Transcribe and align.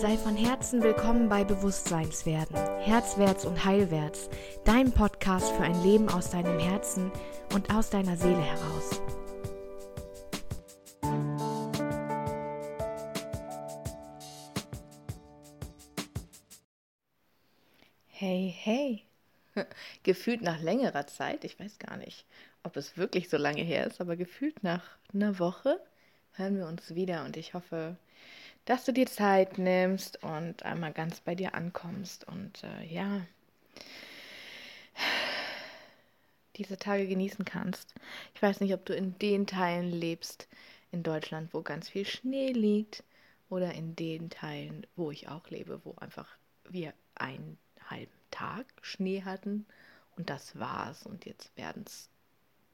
Sei 0.00 0.16
von 0.16 0.36
Herzen 0.36 0.80
willkommen 0.80 1.28
bei 1.28 1.42
Bewusstseinswerden, 1.42 2.54
Herzwärts 2.78 3.44
und 3.44 3.64
Heilwärts, 3.64 4.30
dein 4.64 4.92
Podcast 4.92 5.50
für 5.50 5.64
ein 5.64 5.82
Leben 5.82 6.08
aus 6.08 6.30
deinem 6.30 6.60
Herzen 6.60 7.10
und 7.52 7.74
aus 7.74 7.90
deiner 7.90 8.16
Seele 8.16 8.40
heraus. 8.40 9.02
Hey, 18.06 18.54
hey. 18.56 19.02
Gefühlt 20.04 20.42
nach 20.42 20.60
längerer 20.62 21.08
Zeit, 21.08 21.42
ich 21.42 21.58
weiß 21.58 21.80
gar 21.80 21.96
nicht, 21.96 22.24
ob 22.62 22.76
es 22.76 22.96
wirklich 22.96 23.28
so 23.28 23.36
lange 23.36 23.62
her 23.62 23.88
ist, 23.88 24.00
aber 24.00 24.14
gefühlt 24.14 24.62
nach 24.62 24.84
einer 25.12 25.40
Woche 25.40 25.80
hören 26.34 26.56
wir 26.56 26.68
uns 26.68 26.94
wieder 26.94 27.24
und 27.24 27.36
ich 27.36 27.54
hoffe, 27.54 27.96
dass 28.68 28.84
du 28.84 28.92
dir 28.92 29.06
Zeit 29.06 29.56
nimmst 29.56 30.22
und 30.22 30.62
einmal 30.62 30.92
ganz 30.92 31.20
bei 31.20 31.34
dir 31.34 31.54
ankommst 31.54 32.28
und 32.28 32.62
äh, 32.62 32.84
ja, 32.84 33.22
diese 36.56 36.76
Tage 36.76 37.06
genießen 37.06 37.46
kannst. 37.46 37.94
Ich 38.34 38.42
weiß 38.42 38.60
nicht, 38.60 38.74
ob 38.74 38.84
du 38.84 38.94
in 38.94 39.18
den 39.20 39.46
Teilen 39.46 39.90
lebst 39.90 40.48
in 40.92 41.02
Deutschland, 41.02 41.54
wo 41.54 41.62
ganz 41.62 41.88
viel 41.88 42.04
Schnee 42.04 42.52
liegt 42.52 43.04
oder 43.48 43.72
in 43.72 43.96
den 43.96 44.28
Teilen, 44.28 44.86
wo 44.96 45.10
ich 45.10 45.28
auch 45.28 45.48
lebe, 45.48 45.80
wo 45.84 45.94
einfach 45.94 46.28
wir 46.68 46.92
einen 47.14 47.56
halben 47.88 48.12
Tag 48.30 48.66
Schnee 48.82 49.22
hatten 49.22 49.64
und 50.18 50.28
das 50.28 50.58
war's 50.58 51.06
und 51.06 51.24
jetzt 51.24 51.56
werden 51.56 51.84
es 51.86 52.10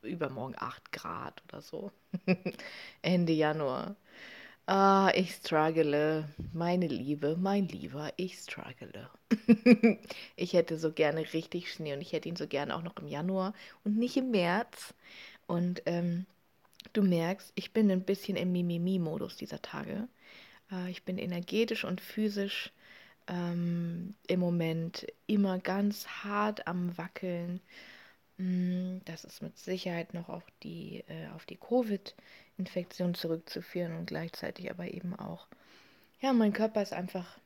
übermorgen 0.03 0.57
8 0.59 0.91
Grad 0.91 1.41
oder 1.49 1.63
so. 1.63 1.93
Ende 3.03 3.33
Januar. 3.33 3.95
Ah, 4.67 5.11
ich 5.15 5.33
struggle. 5.35 6.25
Meine 6.53 6.87
Liebe, 6.87 7.37
mein 7.39 7.69
Lieber, 7.69 8.13
ich 8.17 8.39
struggle. 8.39 9.11
ich 10.37 10.53
hätte 10.55 10.79
so 10.79 10.93
gerne 10.93 11.33
richtig 11.35 11.71
Schnee 11.73 11.93
und 11.95 12.01
ich 12.01 12.13
hätte 12.13 12.29
ihn 12.29 12.37
so 12.37 12.47
gerne 12.47 12.75
auch 12.75 12.83
noch 12.83 12.97
im 12.97 13.09
Januar 13.09 13.53
und 13.85 13.99
nicht 13.99 14.17
im 14.17 14.31
März. 14.31 14.95
Und 15.47 15.83
ähm, 15.87 16.27
du 16.95 17.03
merkst, 17.03 17.53
ich 17.57 17.73
bin 17.73 17.91
ein 17.91 18.05
bisschen 18.05 18.37
im 18.37 18.53
Mimimi-Modus 18.53 19.37
dieser 19.37 19.63
Tage. 19.63 20.09
Äh, 20.73 20.91
ich 20.91 21.05
bin 21.05 21.19
energetisch 21.19 21.85
und 21.85 22.01
physisch 22.01 22.73
ähm, 23.29 24.15
im 24.29 24.41
Moment 24.41 25.07
immer 25.27 25.59
ganz 25.61 26.07
hart 26.09 26.67
am 26.69 26.97
Wackeln. 26.99 27.61
Mm, 28.39 28.99
das 29.05 29.25
ist 29.25 29.43
mit 29.43 29.57
Sicherheit 29.59 30.15
noch 30.15 30.29
auf 30.29 30.45
die, 30.63 31.05
äh, 31.09 31.29
die 31.47 31.57
Covid-Infektion 31.57 33.15
zurückzuführen 33.15 33.97
und 33.97 34.07
gleichzeitig 34.07 34.71
aber 34.71 34.93
eben 34.93 35.15
auch, 35.15 35.47
ja, 36.21 36.33
mein 36.33 36.53
Körper 36.53 36.83
ist 36.83 36.93
einfach, 36.93 37.39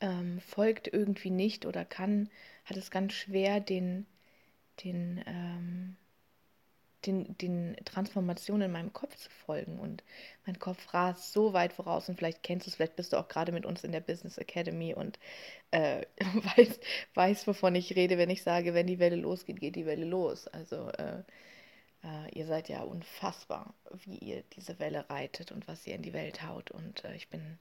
ähm, 0.00 0.40
folgt 0.40 0.88
irgendwie 0.92 1.30
nicht 1.30 1.64
oder 1.66 1.84
kann, 1.84 2.28
hat 2.64 2.76
es 2.76 2.90
ganz 2.90 3.12
schwer, 3.12 3.60
den, 3.60 4.06
den, 4.84 5.22
ähm, 5.26 5.96
den, 7.06 7.36
den 7.38 7.76
Transformationen 7.84 8.66
in 8.66 8.72
meinem 8.72 8.92
Kopf 8.92 9.16
zu 9.16 9.30
folgen. 9.30 9.78
Und 9.78 10.02
mein 10.46 10.58
Kopf 10.58 10.92
rast 10.94 11.32
so 11.32 11.52
weit 11.52 11.72
voraus 11.72 12.08
und 12.08 12.16
vielleicht 12.16 12.42
kennst 12.42 12.66
du 12.66 12.70
es, 12.70 12.76
vielleicht 12.76 12.96
bist 12.96 13.12
du 13.12 13.16
auch 13.16 13.28
gerade 13.28 13.52
mit 13.52 13.66
uns 13.66 13.84
in 13.84 13.92
der 13.92 14.00
Business 14.00 14.38
Academy 14.38 14.94
und 14.94 15.18
äh, 15.70 16.06
weißt, 16.56 16.80
weißt, 17.14 17.46
wovon 17.46 17.74
ich 17.74 17.96
rede, 17.96 18.18
wenn 18.18 18.30
ich 18.30 18.42
sage, 18.42 18.74
wenn 18.74 18.86
die 18.86 18.98
Welle 18.98 19.16
losgeht, 19.16 19.60
geht 19.60 19.76
die 19.76 19.86
Welle 19.86 20.04
los. 20.04 20.46
Also 20.48 20.88
äh, 20.90 21.22
äh, 22.04 22.30
ihr 22.34 22.46
seid 22.46 22.68
ja 22.68 22.82
unfassbar, 22.82 23.74
wie 24.04 24.18
ihr 24.18 24.42
diese 24.56 24.78
Welle 24.78 25.08
reitet 25.08 25.52
und 25.52 25.68
was 25.68 25.86
ihr 25.86 25.94
in 25.94 26.02
die 26.02 26.12
Welt 26.12 26.42
haut. 26.46 26.70
Und 26.70 27.04
äh, 27.04 27.14
ich 27.14 27.28
bin 27.28 27.58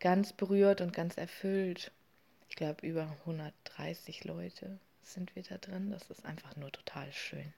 ganz 0.00 0.32
berührt 0.32 0.80
und 0.80 0.92
ganz 0.92 1.16
erfüllt. 1.16 1.92
Ich 2.48 2.56
glaube, 2.56 2.86
über 2.86 3.16
130 3.20 4.24
Leute 4.24 4.78
sind 5.02 5.34
wir 5.34 5.42
da 5.42 5.58
drin. 5.58 5.90
Das 5.90 6.10
ist 6.10 6.24
einfach 6.24 6.56
nur 6.56 6.70
total 6.70 7.12
schön. 7.12 7.52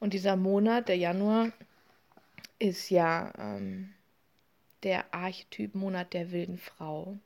Und 0.00 0.14
dieser 0.14 0.36
Monat, 0.36 0.88
der 0.88 0.96
Januar, 0.96 1.52
ist 2.58 2.90
ja 2.90 3.32
ähm, 3.38 3.92
der 4.82 5.14
Archetyp-Monat 5.14 6.12
der 6.12 6.30
wilden 6.32 6.58
Frau. 6.58 7.18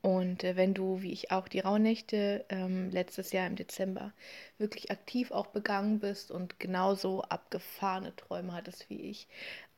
Und 0.00 0.44
äh, 0.44 0.56
wenn 0.56 0.74
du, 0.74 1.02
wie 1.02 1.12
ich 1.12 1.32
auch, 1.32 1.48
die 1.48 1.60
Rauhnächte 1.60 2.44
ähm, 2.50 2.90
letztes 2.90 3.32
Jahr 3.32 3.46
im 3.46 3.56
Dezember 3.56 4.12
wirklich 4.58 4.90
aktiv 4.90 5.30
auch 5.32 5.48
begangen 5.48 5.98
bist 5.98 6.30
und 6.30 6.60
genauso 6.60 7.22
abgefahrene 7.22 8.14
Träume 8.14 8.52
hattest 8.52 8.88
wie 8.90 9.00
ich, 9.00 9.26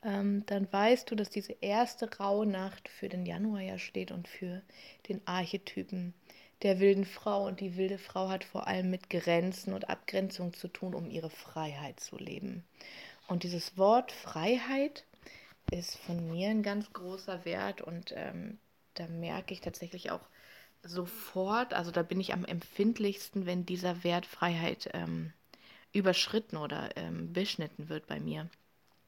ähm, 0.03 0.43
dann 0.45 0.71
weißt 0.71 1.09
du, 1.09 1.15
dass 1.15 1.29
diese 1.29 1.55
erste 1.61 2.17
Rauhnacht 2.17 2.87
für 2.87 3.09
den 3.09 3.25
Januar 3.25 3.61
ja 3.61 3.77
steht 3.77 4.11
und 4.11 4.27
für 4.27 4.61
den 5.09 5.21
Archetypen 5.25 6.13
der 6.63 6.79
wilden 6.79 7.05
Frau. 7.05 7.45
Und 7.45 7.59
die 7.59 7.77
wilde 7.77 7.97
Frau 7.97 8.29
hat 8.29 8.43
vor 8.43 8.67
allem 8.67 8.89
mit 8.89 9.09
Grenzen 9.09 9.73
und 9.73 9.89
Abgrenzung 9.89 10.53
zu 10.53 10.67
tun, 10.67 10.93
um 10.93 11.09
ihre 11.09 11.29
Freiheit 11.29 11.99
zu 11.99 12.17
leben. 12.17 12.63
Und 13.27 13.43
dieses 13.43 13.77
Wort 13.77 14.11
Freiheit 14.11 15.05
ist 15.71 15.97
von 15.97 16.31
mir 16.31 16.49
ein 16.49 16.63
ganz 16.63 16.91
großer 16.91 17.45
Wert 17.45 17.81
und 17.81 18.13
ähm, 18.15 18.59
da 18.95 19.07
merke 19.07 19.53
ich 19.53 19.61
tatsächlich 19.61 20.11
auch 20.11 20.27
sofort, 20.83 21.73
also 21.73 21.91
da 21.91 22.03
bin 22.03 22.19
ich 22.19 22.33
am 22.33 22.43
empfindlichsten, 22.43 23.45
wenn 23.45 23.65
dieser 23.65 24.03
Wert 24.03 24.25
Freiheit 24.25 24.89
ähm, 24.93 25.31
überschritten 25.93 26.57
oder 26.57 26.89
ähm, 26.97 27.31
beschnitten 27.33 27.89
wird 27.89 28.07
bei 28.07 28.19
mir. 28.19 28.49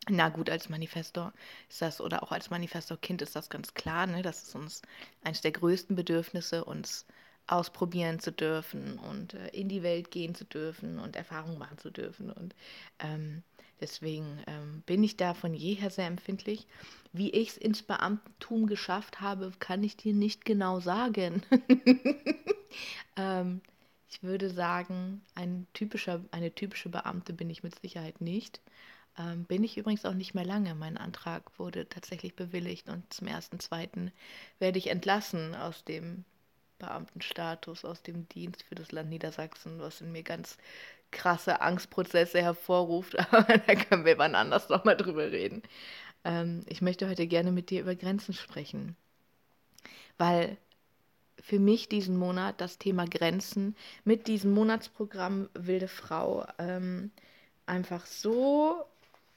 Na 0.10 0.30
gut, 0.30 0.50
als 0.50 0.70
Manifestor 0.70 1.34
ist 1.70 1.82
das, 1.82 2.02
oder 2.02 2.24
auch 2.24 2.32
als 2.32 2.50
Manifestor-Kind 2.50 3.22
ist 3.22 3.36
das 3.36 3.50
ganz 3.50 3.74
klar, 3.74 4.06
ne? 4.06 4.22
Das 4.22 4.44
ist 4.44 4.56
uns 4.56 4.82
eines 5.24 5.42
der 5.42 5.52
größten 5.52 5.96
Bedürfnisse, 5.96 6.66
uns 6.66 7.06
ausprobieren 7.48 8.20
zu 8.20 8.32
dürfen 8.32 9.00
und 9.00 9.34
äh, 9.34 9.50
in 9.50 9.70
die 9.70 9.84
Welt 9.84 10.12
gehen 10.12 10.36
zu 10.36 10.46
dürfen 10.46 11.00
und 11.00 11.16
Erfahrungen 11.16 11.58
machen 11.58 11.78
zu 11.78 11.92
dürfen. 11.92 12.32
Und 12.32 12.56
ähm, 13.00 13.44
deswegen 13.82 14.42
ähm, 14.48 14.84
bin 14.86 15.04
ich 15.04 15.18
da 15.18 15.34
von 15.34 15.54
jeher 15.54 15.90
sehr 15.90 16.08
empfindlich. 16.08 16.68
Wie 17.12 17.30
ich 17.32 17.50
es 17.50 17.58
ins 17.58 17.84
Beamtentum 17.84 18.68
geschafft 18.68 19.22
habe, 19.22 19.52
kann 19.60 19.84
ich 19.84 19.98
dir 19.98 20.14
nicht 20.14 20.46
genau 20.46 20.80
sagen. 20.80 21.44
ähm, 23.18 23.62
ich 24.10 24.24
würde 24.24 24.50
sagen, 24.50 25.22
ein 25.36 25.68
typischer, 25.74 26.22
eine 26.32 26.54
typische 26.54 26.90
Beamte 26.90 27.34
bin 27.34 27.50
ich 27.50 27.64
mit 27.64 27.80
Sicherheit 27.80 28.22
nicht. 28.22 28.62
Ähm, 29.18 29.44
bin 29.46 29.64
ich 29.64 29.78
übrigens 29.78 30.06
auch 30.06 30.14
nicht 30.14 30.34
mehr 30.34 30.46
lange. 30.46 30.76
Mein 30.76 30.98
Antrag 30.98 31.60
wurde 31.60 31.88
tatsächlich 31.88 32.36
bewilligt 32.36 32.90
und 32.90 33.12
zum 33.14 33.28
1.2. 33.28 34.12
werde 34.60 34.80
ich 34.80 34.88
entlassen 34.88 35.56
aus 35.56 35.84
dem 35.84 36.26
Beamtenstatus 36.84 37.86
aus 37.86 38.02
dem 38.02 38.28
Dienst 38.30 38.64
für 38.64 38.76
das 38.76 38.92
Land 38.92 39.10
Niedersachsen, 39.10 39.80
was 39.80 40.02
in 40.02 40.12
mir 40.12 40.24
ganz 40.24 40.58
krasse 41.12 41.62
Angstprozesse 41.62 42.42
hervorruft. 42.42 43.18
Aber 43.34 43.58
da 43.58 43.76
können 43.76 44.06
wir 44.06 44.18
wann 44.18 44.36
anders 44.36 44.68
nochmal 44.70 44.98
drüber 44.98 45.32
reden. 45.32 45.64
Ähm, 46.26 46.64
ich 46.68 46.82
möchte 46.82 47.08
heute 47.10 47.26
gerne 47.28 47.52
mit 47.52 47.70
dir 47.70 47.82
über 47.82 47.96
Grenzen 47.96 48.34
sprechen, 48.34 48.98
weil 50.18 50.58
für 51.42 51.60
mich 51.60 51.88
diesen 51.90 52.18
Monat 52.18 52.60
das 52.60 52.78
Thema 52.78 53.06
Grenzen 53.06 53.76
mit 54.04 54.28
diesem 54.28 54.52
Monatsprogramm 54.52 55.50
Wilde 55.54 55.88
Frau 55.88 56.46
ähm, 56.58 57.12
einfach 57.66 58.06
so 58.06 58.86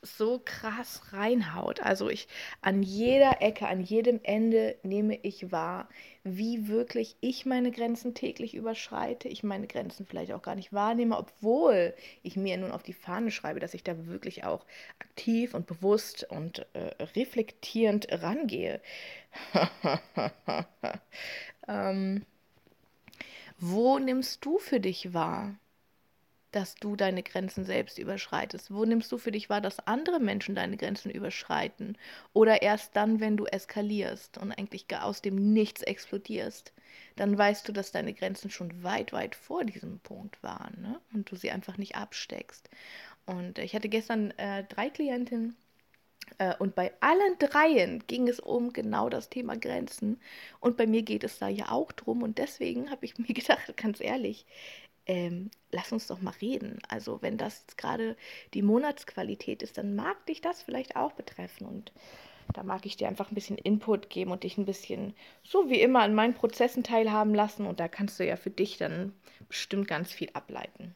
so 0.06 0.41
krass 0.44 1.12
reinhaut. 1.12 1.81
Also 1.81 2.09
ich 2.09 2.28
an 2.61 2.83
jeder 2.83 3.43
Ecke, 3.43 3.69
an 3.69 3.81
jedem 3.81 4.21
Ende 4.22 4.77
nehme 4.83 5.19
ich 5.22 5.53
wahr, 5.53 5.89
wie 6.25 6.69
wirklich 6.69 7.17
ich 7.21 7.47
meine 7.47 7.71
Grenzen 7.71 8.15
täglich 8.15 8.55
überschreite, 8.55 9.28
ich 9.28 9.43
meine 9.43 9.67
Grenzen 9.67 10.06
vielleicht 10.06 10.33
auch 10.33 10.43
gar 10.43 10.55
nicht 10.55 10.72
wahrnehme, 10.72 11.17
obwohl 11.17 11.94
ich 12.22 12.37
mir 12.37 12.56
nun 12.56 12.72
auf 12.72 12.83
die 12.83 12.93
Fahne 12.93 13.31
schreibe, 13.31 13.61
dass 13.61 13.75
ich 13.75 13.84
da 13.84 14.06
wirklich 14.06 14.44
auch 14.44 14.64
aktiv 14.99 15.55
und 15.55 15.67
bewusst 15.67 16.26
und 16.31 16.67
äh, 16.73 17.05
reflektierend 17.14 18.08
rangehe. 18.11 18.81
ähm, 21.69 22.25
wo 23.58 23.99
nimmst 23.99 24.44
du 24.44 24.58
für 24.58 24.81
dich 24.81 25.14
wahr? 25.14 25.56
Dass 26.52 26.75
du 26.76 26.96
deine 26.96 27.22
Grenzen 27.22 27.64
selbst 27.64 27.98
überschreitest? 27.98 28.72
Wo 28.72 28.84
nimmst 28.84 29.10
du 29.12 29.19
für 29.19 29.32
dich 29.32 29.50
wahr, 29.50 29.60
dass 29.60 29.87
andere 29.87 30.20
Menschen 30.20 30.54
deine 30.54 30.76
Grenzen 30.76 31.10
überschreiten? 31.10 31.98
Oder 32.32 32.62
erst 32.62 32.96
dann, 32.96 33.20
wenn 33.20 33.37
du 33.37 33.46
eskalierst 33.46 34.38
und 34.38 34.52
eigentlich 34.52 34.87
aus 34.96 35.22
dem 35.22 35.52
Nichts 35.52 35.82
explodierst, 35.82 36.72
dann 37.16 37.37
weißt 37.37 37.69
du, 37.69 37.72
dass 37.72 37.93
deine 37.93 38.14
Grenzen 38.14 38.50
schon 38.50 38.82
weit, 38.82 39.12
weit 39.12 39.34
vor 39.34 39.64
diesem 39.64 39.98
Punkt 40.00 40.43
waren 40.43 40.81
ne? 40.81 41.00
und 41.12 41.31
du 41.31 41.37
sie 41.37 41.50
einfach 41.50 41.78
nicht 41.78 41.96
absteckst. 41.96 42.69
Und 43.26 43.58
ich 43.58 43.75
hatte 43.75 43.88
gestern 43.88 44.31
äh, 44.38 44.64
drei 44.64 44.88
Klientinnen, 44.88 45.56
äh, 46.38 46.54
und 46.58 46.75
bei 46.75 46.93
allen 47.00 47.38
dreien 47.38 48.04
ging 48.06 48.28
es 48.28 48.40
um 48.40 48.72
genau 48.72 49.08
das 49.08 49.31
Thema 49.31 49.56
Grenzen. 49.56 50.20
Und 50.60 50.76
bei 50.76 50.87
mir 50.87 51.02
geht 51.02 51.25
es 51.25 51.38
da 51.38 51.48
ja 51.48 51.70
auch 51.70 51.93
drum. 51.93 52.22
Und 52.22 52.38
deswegen 52.38 52.90
habe 52.90 53.04
ich 53.04 53.19
mir 53.19 53.34
gedacht, 53.34 53.76
ganz 53.76 54.00
ehrlich, 54.00 54.46
ähm, 55.06 55.50
lass 55.70 55.93
uns 55.93 56.06
doch 56.06 56.20
mal 56.20 56.35
reden. 56.41 56.79
Also 56.88 57.23
wenn 57.23 57.38
das 57.38 57.64
gerade 57.76 58.17
die 58.55 58.62
Monatsqualität 58.62 59.62
ist, 59.62 59.79
dann 59.79 59.94
mag 59.94 60.25
dich 60.26 60.41
das 60.41 60.62
vielleicht 60.62 60.97
auch 60.97 61.12
betreffen. 61.12 61.67
Und 61.67 61.93
Da 62.53 62.62
mag 62.62 62.87
ich 62.87 62.97
dir 62.97 63.08
einfach 63.08 63.31
ein 63.31 63.35
bisschen 63.35 63.58
Input 63.58 64.11
geben 64.11 64.31
und 64.32 64.43
dich 64.44 64.58
ein 64.58 64.67
bisschen 64.67 65.14
so 65.44 65.69
wie 65.70 65.81
immer 65.81 66.03
an 66.03 66.14
meinen 66.14 66.35
Prozessen 66.35 66.82
teilhaben 66.85 67.35
lassen. 67.35 67.67
Und 67.67 67.81
da 67.81 67.88
kannst 67.88 68.19
du 68.20 68.26
ja 68.26 68.37
für 68.37 68.50
dich 68.50 68.79
dann 68.79 69.12
bestimmt 69.49 69.88
ganz 69.88 70.12
viel 70.12 70.31
ableiten. 70.32 70.94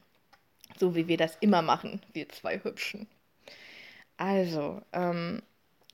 So 0.77 0.95
wie 0.95 1.07
wir 1.07 1.17
das 1.17 1.37
immer 1.41 1.61
machen, 1.61 2.01
wir 2.13 2.29
zwei 2.29 2.63
Hübschen. 2.63 3.07
Also, 4.17 4.81
ähm, 4.93 5.41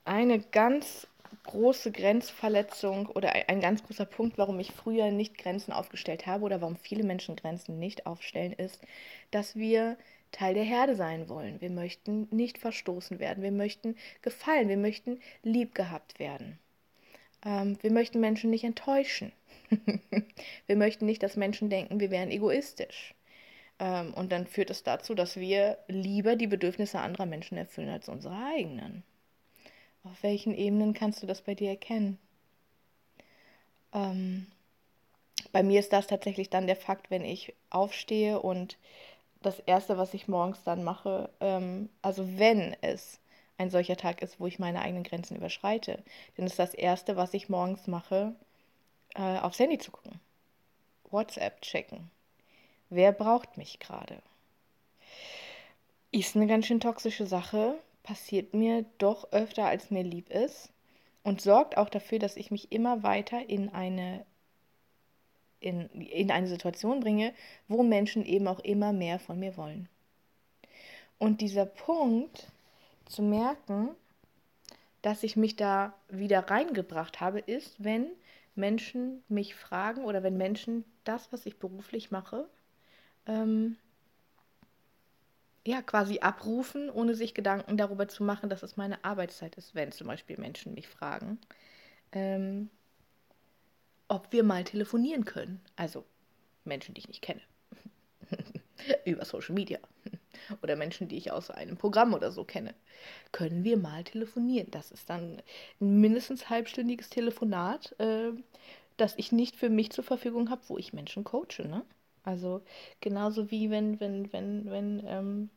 eine 0.06 0.40
ganz 0.40 1.08
große 1.44 1.92
Grenzverletzung 1.92 3.08
oder 3.08 3.34
ein 3.50 3.62
ganz 3.62 3.84
großer 3.84 4.06
Punkt, 4.06 4.38
warum 4.38 4.60
ich 4.60 4.72
früher 4.72 5.12
nicht 5.12 5.38
Grenzen 5.38 5.72
aufgestellt 5.72 6.28
habe 6.28 6.44
oder 6.44 6.62
warum 6.62 6.76
viele 6.76 7.04
Menschen 7.04 7.36
Grenzen 7.36 7.80
nicht 7.80 8.06
aufstellen, 8.06 8.54
ist, 8.54 8.82
dass 9.32 9.56
wir 9.56 9.98
Teil 10.32 10.54
der 10.54 10.64
Herde 10.64 10.96
sein 10.96 11.30
wollen. 11.30 11.62
Wir 11.62 11.70
möchten 11.70 12.28
nicht 12.32 12.58
verstoßen 12.58 13.20
werden. 13.20 13.44
Wir 13.44 13.52
möchten 13.52 13.96
gefallen. 14.22 14.70
Wir 14.70 14.78
möchten 14.78 15.20
lieb 15.44 15.74
gehabt 15.74 16.20
werden. 16.20 16.60
Ähm, 17.46 17.78
wir 17.82 17.92
möchten 17.92 18.20
Menschen 18.20 18.50
nicht 18.50 18.64
enttäuschen. 18.64 19.32
wir 20.68 20.76
möchten 20.76 21.06
nicht, 21.06 21.24
dass 21.24 21.36
Menschen 21.36 21.70
denken, 21.70 22.00
wir 22.00 22.12
wären 22.12 22.32
egoistisch. 22.32 23.14
Ähm, 23.80 24.14
und 24.14 24.32
dann 24.32 24.48
führt 24.48 24.70
es 24.70 24.84
dazu, 24.84 25.16
dass 25.16 25.38
wir 25.38 25.78
lieber 25.88 26.36
die 26.36 26.48
Bedürfnisse 26.48 27.00
anderer 27.00 27.26
Menschen 27.26 27.58
erfüllen 27.58 27.90
als 27.90 28.10
unsere 28.10 28.36
eigenen. 28.36 29.04
Auf 30.12 30.24
welchen 30.24 30.54
Ebenen 30.56 30.94
kannst 30.94 31.22
du 31.22 31.28
das 31.28 31.42
bei 31.42 31.54
dir 31.54 31.70
erkennen? 31.70 32.18
Ähm, 33.94 34.48
bei 35.52 35.64
mir 35.64 35.82
ist 35.82 35.92
das 35.92 36.08
tatsächlich 36.08 36.50
dann 36.50 36.66
der 36.66 36.78
Fakt, 36.78 37.12
wenn 37.12 37.26
ich 37.26 37.54
aufstehe 37.70 38.40
und 38.40 38.78
das 39.42 39.60
Erste, 39.60 39.98
was 39.98 40.14
ich 40.14 40.30
morgens 40.30 40.64
dann 40.64 40.84
mache, 40.84 41.30
ähm, 41.42 41.90
also 42.02 42.38
wenn 42.38 42.76
es 42.82 43.20
ein 43.58 43.70
solcher 43.70 43.98
Tag 43.98 44.22
ist, 44.22 44.40
wo 44.40 44.48
ich 44.48 44.60
meine 44.60 44.82
eigenen 44.82 45.04
Grenzen 45.04 45.36
überschreite, 45.36 46.02
dann 46.38 46.46
ist 46.46 46.58
das 46.58 46.74
Erste, 46.74 47.18
was 47.18 47.34
ich 47.34 47.50
morgens 47.50 47.88
mache, 47.88 48.34
äh, 49.16 49.40
aufs 49.40 49.60
Handy 49.60 49.78
zu 49.78 49.92
gucken. 49.92 50.22
WhatsApp 51.12 51.62
checken. 51.62 52.10
Wer 52.90 53.12
braucht 53.12 53.58
mich 53.58 53.80
gerade? 53.80 54.22
Ist 56.12 56.38
eine 56.38 56.48
ganz 56.48 56.66
schön 56.66 56.80
toxische 56.80 57.28
Sache, 57.28 57.78
passiert 58.08 58.54
mir 58.54 58.86
doch 59.00 59.34
öfter, 59.34 59.66
als 59.66 59.92
mir 59.92 60.04
lieb 60.04 60.30
ist 60.30 60.72
und 61.24 61.42
sorgt 61.42 61.76
auch 61.76 61.90
dafür, 61.90 62.20
dass 62.20 62.38
ich 62.38 62.52
mich 62.52 62.72
immer 62.72 63.04
weiter 63.04 63.50
in 63.50 63.68
eine 63.70 64.26
in, 65.60 65.90
in 65.90 66.32
eine 66.32 66.48
Situation 66.48 67.02
bringe, 67.02 67.34
wo 67.68 67.84
Menschen 67.84 68.24
eben 68.24 68.48
auch 68.48 68.60
immer 68.60 68.94
mehr 68.94 69.20
von 69.20 69.40
mir 69.40 69.58
wollen. 69.58 69.90
Und 71.18 71.42
dieser 71.42 71.66
Punkt 71.66 72.48
zu 73.06 73.24
merken, 73.24 73.90
dass 75.02 75.24
ich 75.24 75.36
mich 75.36 75.56
da 75.56 75.94
wieder 76.08 76.50
reingebracht 76.50 77.20
habe, 77.20 77.40
ist, 77.40 77.84
wenn 77.84 78.08
Menschen 78.56 79.24
mich 79.28 79.56
fragen 79.56 80.06
oder 80.06 80.24
wenn 80.24 80.38
Menschen 80.38 80.86
das, 81.04 81.34
was 81.34 81.46
ich 81.46 81.58
beruflich 81.58 82.12
mache, 82.12 82.48
ähm, 83.26 83.78
ja, 85.68 85.82
quasi 85.82 86.20
abrufen, 86.20 86.90
ohne 86.90 87.14
sich 87.14 87.34
Gedanken 87.34 87.76
darüber 87.76 88.08
zu 88.08 88.24
machen, 88.24 88.50
dass 88.50 88.64
es 88.64 88.78
meine 88.78 89.04
Arbeitszeit 89.04 89.56
ist, 89.56 89.76
wenn 89.76 89.92
zum 89.92 90.08
Beispiel 90.08 90.38
Menschen 90.38 90.74
mich 90.74 90.88
fragen. 90.88 91.40
Ähm, 92.14 92.70
ob 94.08 94.32
wir 94.32 94.44
mal 94.44 94.64
telefonieren 94.64 95.26
können. 95.26 95.60
Also 95.76 96.06
Menschen, 96.64 96.94
die 96.94 97.00
ich 97.00 97.10
nicht 97.10 97.22
kenne. 97.22 97.42
Über 99.06 99.26
Social 99.26 99.56
Media. 99.56 99.80
Oder 100.62 100.78
Menschen, 100.78 101.10
die 101.10 101.18
ich 101.18 101.34
aus 101.34 101.52
einem 101.52 101.76
Programm 101.76 102.14
oder 102.14 102.32
so 102.32 102.46
kenne. 102.46 102.74
Können 103.34 103.66
wir 103.66 103.76
mal 103.76 104.06
telefonieren? 104.06 104.72
Das 104.72 104.92
ist 104.92 105.10
dann 105.10 105.42
ein 105.82 106.00
mindestens 106.00 106.50
halbstündiges 106.50 107.10
Telefonat, 107.10 107.94
äh, 108.00 108.32
das 108.96 109.16
ich 109.18 109.34
nicht 109.34 109.58
für 109.58 109.70
mich 109.70 109.92
zur 109.92 110.06
Verfügung 110.06 110.50
habe, 110.50 110.62
wo 110.68 110.78
ich 110.78 110.94
Menschen 110.94 111.26
coache. 111.26 111.68
Ne? 111.68 111.84
Also 112.28 112.62
genauso 113.00 113.52
wie 113.52 113.70
wenn, 113.72 114.02
wenn, 114.02 114.34
wenn, 114.34 114.70
wenn 114.70 115.04
ähm, 115.08 115.50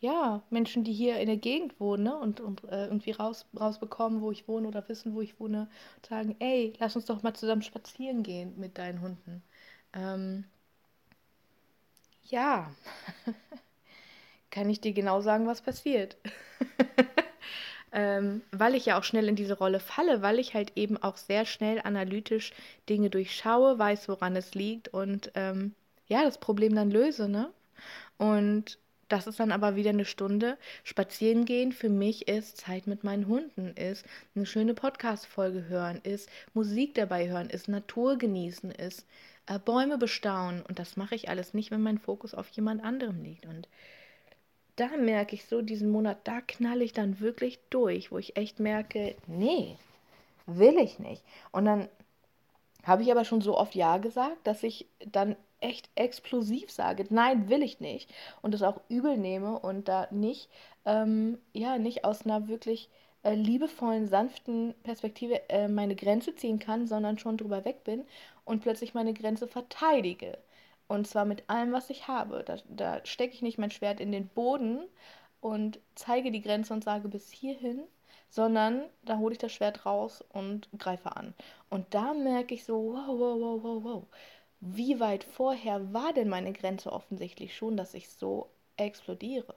ja, 0.00 0.42
Menschen, 0.50 0.84
die 0.84 0.92
hier 0.94 1.18
in 1.20 1.26
der 1.26 1.36
Gegend 1.36 1.78
wohnen 1.80 2.04
ne, 2.04 2.16
und, 2.18 2.40
und 2.40 2.64
äh, 2.64 2.86
irgendwie 2.86 3.10
raus, 3.12 3.46
rausbekommen, 3.58 4.22
wo 4.22 4.32
ich 4.32 4.48
wohne 4.48 4.68
oder 4.68 4.88
wissen, 4.88 5.14
wo 5.14 5.20
ich 5.20 5.38
wohne, 5.40 5.68
sagen, 6.08 6.36
ey, 6.40 6.72
lass 6.78 6.96
uns 6.96 7.06
doch 7.06 7.22
mal 7.22 7.34
zusammen 7.34 7.62
spazieren 7.62 8.22
gehen 8.22 8.54
mit 8.58 8.78
deinen 8.78 9.02
Hunden. 9.02 9.42
Ähm, 9.92 10.44
ja, 12.24 12.70
kann 14.50 14.70
ich 14.70 14.80
dir 14.80 14.92
genau 14.94 15.20
sagen, 15.20 15.46
was 15.46 15.60
passiert. 15.62 16.16
ähm, 17.92 18.42
weil 18.52 18.74
ich 18.74 18.86
ja 18.86 18.98
auch 18.98 19.04
schnell 19.04 19.28
in 19.28 19.36
diese 19.36 19.58
Rolle 19.58 19.80
falle, 19.80 20.22
weil 20.22 20.38
ich 20.38 20.54
halt 20.54 20.72
eben 20.76 20.96
auch 20.96 21.18
sehr 21.18 21.44
schnell 21.44 21.80
analytisch 21.82 22.54
Dinge 22.88 23.10
durchschaue, 23.10 23.78
weiß, 23.78 24.08
woran 24.08 24.36
es 24.36 24.54
liegt 24.54 24.88
und 24.88 25.32
ähm, 25.34 25.74
ja, 26.08 26.24
das 26.24 26.38
Problem 26.38 26.74
dann 26.74 26.90
löse, 26.90 27.28
ne? 27.28 27.50
Und 28.16 28.78
das 29.08 29.26
ist 29.26 29.40
dann 29.40 29.52
aber 29.52 29.74
wieder 29.74 29.90
eine 29.90 30.04
Stunde. 30.04 30.58
Spazieren 30.84 31.44
gehen 31.44 31.72
für 31.72 31.88
mich 31.88 32.28
ist 32.28 32.58
Zeit 32.58 32.86
mit 32.86 33.04
meinen 33.04 33.26
Hunden, 33.26 33.72
ist 33.74 34.04
eine 34.34 34.44
schöne 34.44 34.74
Podcast-Folge 34.74 35.68
hören, 35.68 36.00
ist 36.02 36.28
Musik 36.52 36.94
dabei 36.94 37.28
hören, 37.28 37.48
ist 37.48 37.68
Natur 37.68 38.18
genießen, 38.18 38.70
ist 38.70 39.06
äh, 39.46 39.58
Bäume 39.58 39.96
bestaunen. 39.96 40.62
Und 40.62 40.78
das 40.78 40.96
mache 40.96 41.14
ich 41.14 41.28
alles 41.30 41.54
nicht, 41.54 41.70
wenn 41.70 41.80
mein 41.82 41.98
Fokus 41.98 42.34
auf 42.34 42.48
jemand 42.50 42.84
anderem 42.84 43.22
liegt. 43.22 43.46
Und 43.46 43.68
da 44.76 44.88
merke 44.88 45.34
ich 45.34 45.46
so, 45.46 45.62
diesen 45.62 45.90
Monat, 45.90 46.18
da 46.24 46.40
knalle 46.40 46.84
ich 46.84 46.92
dann 46.92 47.18
wirklich 47.20 47.58
durch, 47.70 48.12
wo 48.12 48.18
ich 48.18 48.36
echt 48.36 48.60
merke, 48.60 49.16
nee, 49.26 49.76
will 50.46 50.78
ich 50.78 50.98
nicht. 50.98 51.22
Und 51.50 51.64
dann 51.64 51.88
habe 52.84 53.02
ich 53.02 53.10
aber 53.10 53.24
schon 53.24 53.40
so 53.40 53.56
oft 53.56 53.74
Ja 53.74 53.96
gesagt, 53.98 54.46
dass 54.46 54.62
ich 54.62 54.86
dann 55.04 55.34
echt 55.60 55.90
explosiv 55.94 56.70
sage, 56.70 57.06
nein, 57.10 57.48
will 57.48 57.62
ich 57.62 57.80
nicht 57.80 58.12
und 58.42 58.52
das 58.54 58.62
auch 58.62 58.80
übel 58.88 59.16
nehme 59.16 59.58
und 59.58 59.88
da 59.88 60.08
nicht, 60.10 60.48
ähm, 60.84 61.38
ja, 61.52 61.78
nicht 61.78 62.04
aus 62.04 62.24
einer 62.24 62.48
wirklich 62.48 62.88
äh, 63.24 63.34
liebevollen, 63.34 64.06
sanften 64.08 64.74
Perspektive 64.84 65.48
äh, 65.50 65.68
meine 65.68 65.96
Grenze 65.96 66.34
ziehen 66.34 66.58
kann, 66.58 66.86
sondern 66.86 67.18
schon 67.18 67.36
drüber 67.36 67.64
weg 67.64 67.84
bin 67.84 68.04
und 68.44 68.60
plötzlich 68.62 68.94
meine 68.94 69.14
Grenze 69.14 69.48
verteidige. 69.48 70.38
Und 70.86 71.06
zwar 71.06 71.24
mit 71.24 71.48
allem, 71.50 71.72
was 71.72 71.90
ich 71.90 72.08
habe. 72.08 72.44
Da, 72.44 72.56
da 72.68 73.04
stecke 73.04 73.34
ich 73.34 73.42
nicht 73.42 73.58
mein 73.58 73.70
Schwert 73.70 74.00
in 74.00 74.12
den 74.12 74.28
Boden 74.28 74.80
und 75.40 75.80
zeige 75.94 76.30
die 76.30 76.42
Grenze 76.42 76.72
und 76.72 76.84
sage 76.84 77.08
bis 77.08 77.30
hierhin, 77.30 77.82
sondern 78.30 78.84
da 79.04 79.18
hole 79.18 79.32
ich 79.32 79.38
das 79.38 79.52
Schwert 79.52 79.84
raus 79.86 80.24
und 80.32 80.68
greife 80.78 81.16
an. 81.16 81.34
Und 81.70 81.92
da 81.94 82.14
merke 82.14 82.54
ich 82.54 82.64
so, 82.64 82.92
wow, 82.94 83.08
wow, 83.08 83.40
wow, 83.40 83.62
wow, 83.62 83.84
wow 83.84 84.06
wie 84.60 84.98
weit 85.00 85.24
vorher 85.24 85.92
war 85.92 86.12
denn 86.12 86.28
meine 86.28 86.52
Grenze 86.52 86.92
offensichtlich 86.92 87.56
schon, 87.56 87.76
dass 87.76 87.94
ich 87.94 88.08
so 88.08 88.48
explodiere? 88.76 89.54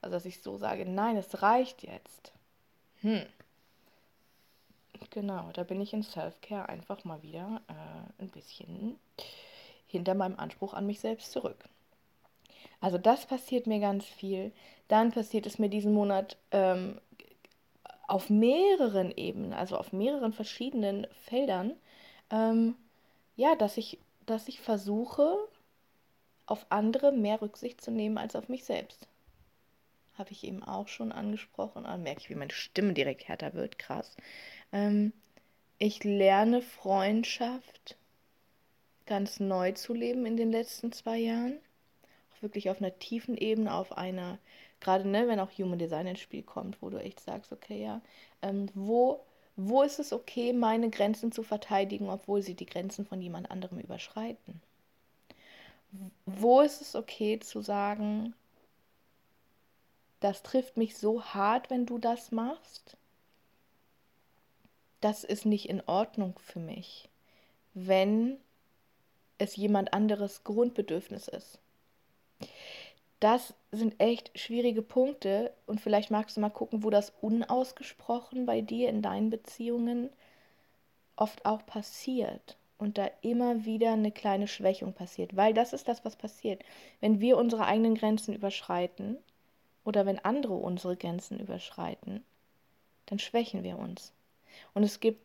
Also, 0.00 0.16
dass 0.16 0.24
ich 0.24 0.42
so 0.42 0.56
sage, 0.56 0.86
nein, 0.86 1.16
es 1.16 1.42
reicht 1.42 1.82
jetzt. 1.82 2.32
Hm. 3.00 3.26
Genau, 5.10 5.50
da 5.52 5.64
bin 5.64 5.80
ich 5.80 5.92
in 5.92 6.02
Self-Care 6.02 6.68
einfach 6.68 7.04
mal 7.04 7.22
wieder 7.22 7.60
äh, 7.68 8.22
ein 8.22 8.30
bisschen 8.30 8.98
hinter 9.86 10.14
meinem 10.14 10.38
Anspruch 10.38 10.74
an 10.74 10.86
mich 10.86 11.00
selbst 11.00 11.32
zurück. 11.32 11.68
Also 12.80 12.98
das 12.98 13.26
passiert 13.26 13.66
mir 13.66 13.78
ganz 13.78 14.04
viel. 14.04 14.52
Dann 14.88 15.12
passiert 15.12 15.46
es 15.46 15.58
mir 15.58 15.68
diesen 15.68 15.92
Monat 15.92 16.36
ähm, 16.50 17.00
auf 18.08 18.30
mehreren 18.30 19.12
Ebenen, 19.12 19.52
also 19.52 19.76
auf 19.76 19.92
mehreren 19.92 20.32
verschiedenen 20.32 21.06
Feldern, 21.26 21.74
ähm, 22.30 22.76
ja, 23.36 23.54
dass 23.54 23.76
ich 23.76 23.98
dass 24.26 24.48
ich 24.48 24.60
versuche, 24.60 25.36
auf 26.46 26.66
andere 26.70 27.12
mehr 27.12 27.40
Rücksicht 27.40 27.80
zu 27.80 27.90
nehmen 27.90 28.18
als 28.18 28.36
auf 28.36 28.48
mich 28.48 28.64
selbst. 28.64 29.08
Habe 30.18 30.32
ich 30.32 30.44
eben 30.44 30.62
auch 30.62 30.88
schon 30.88 31.12
angesprochen. 31.12 31.84
Da 31.84 31.96
merke 31.96 32.20
ich, 32.20 32.30
wie 32.30 32.34
meine 32.34 32.52
Stimme 32.52 32.92
direkt 32.92 33.28
härter 33.28 33.54
wird. 33.54 33.78
Krass. 33.78 34.16
Ähm, 34.72 35.12
ich 35.78 36.04
lerne 36.04 36.62
Freundschaft 36.62 37.96
ganz 39.06 39.40
neu 39.40 39.72
zu 39.72 39.94
leben 39.94 40.26
in 40.26 40.36
den 40.36 40.52
letzten 40.52 40.92
zwei 40.92 41.18
Jahren. 41.18 41.58
Auch 42.34 42.42
wirklich 42.42 42.70
auf 42.70 42.78
einer 42.78 42.98
tiefen 42.98 43.36
Ebene, 43.36 43.74
auf 43.74 43.96
einer, 43.96 44.38
gerade 44.80 45.08
ne, 45.08 45.26
wenn 45.28 45.40
auch 45.40 45.50
Human 45.58 45.78
Design 45.78 46.06
ins 46.06 46.20
Spiel 46.20 46.42
kommt, 46.42 46.80
wo 46.82 46.90
du 46.90 46.98
echt 46.98 47.20
sagst, 47.20 47.52
okay, 47.52 47.82
ja, 47.82 48.00
ähm, 48.42 48.68
wo 48.74 49.24
wo 49.56 49.82
ist 49.82 49.98
es 49.98 50.12
okay, 50.12 50.52
meine 50.52 50.90
Grenzen 50.90 51.32
zu 51.32 51.42
verteidigen, 51.42 52.08
obwohl 52.08 52.42
sie 52.42 52.54
die 52.54 52.66
Grenzen 52.66 53.06
von 53.06 53.20
jemand 53.20 53.50
anderem 53.50 53.78
überschreiten? 53.78 54.62
Wo 56.24 56.60
ist 56.60 56.80
es 56.80 56.94
okay 56.94 57.38
zu 57.38 57.60
sagen, 57.60 58.34
das 60.20 60.42
trifft 60.42 60.76
mich 60.76 60.96
so 60.96 61.22
hart, 61.22 61.68
wenn 61.68 61.84
du 61.84 61.98
das 61.98 62.32
machst? 62.32 62.96
Das 65.00 65.24
ist 65.24 65.44
nicht 65.44 65.68
in 65.68 65.82
Ordnung 65.86 66.38
für 66.38 66.60
mich, 66.60 67.08
wenn 67.74 68.38
es 69.38 69.56
jemand 69.56 69.92
anderes 69.92 70.44
Grundbedürfnis 70.44 71.28
ist. 71.28 71.58
Das 73.22 73.54
sind 73.70 73.94
echt 74.00 74.36
schwierige 74.38 74.82
Punkte 74.82 75.52
und 75.66 75.80
vielleicht 75.80 76.10
magst 76.10 76.36
du 76.36 76.40
mal 76.40 76.50
gucken, 76.50 76.82
wo 76.82 76.90
das 76.90 77.12
unausgesprochen 77.20 78.46
bei 78.46 78.60
dir 78.60 78.88
in 78.88 79.00
deinen 79.00 79.30
Beziehungen 79.30 80.10
oft 81.14 81.46
auch 81.46 81.64
passiert 81.64 82.56
und 82.78 82.98
da 82.98 83.08
immer 83.20 83.64
wieder 83.64 83.92
eine 83.92 84.10
kleine 84.10 84.48
Schwächung 84.48 84.92
passiert, 84.92 85.36
weil 85.36 85.54
das 85.54 85.72
ist 85.72 85.86
das, 85.86 86.04
was 86.04 86.16
passiert. 86.16 86.64
Wenn 87.00 87.20
wir 87.20 87.36
unsere 87.36 87.64
eigenen 87.64 87.94
Grenzen 87.94 88.34
überschreiten 88.34 89.18
oder 89.84 90.04
wenn 90.04 90.18
andere 90.18 90.54
unsere 90.54 90.96
Grenzen 90.96 91.38
überschreiten, 91.38 92.24
dann 93.06 93.20
schwächen 93.20 93.62
wir 93.62 93.78
uns. 93.78 94.12
Und 94.74 94.82
es 94.82 94.98
gibt 94.98 95.20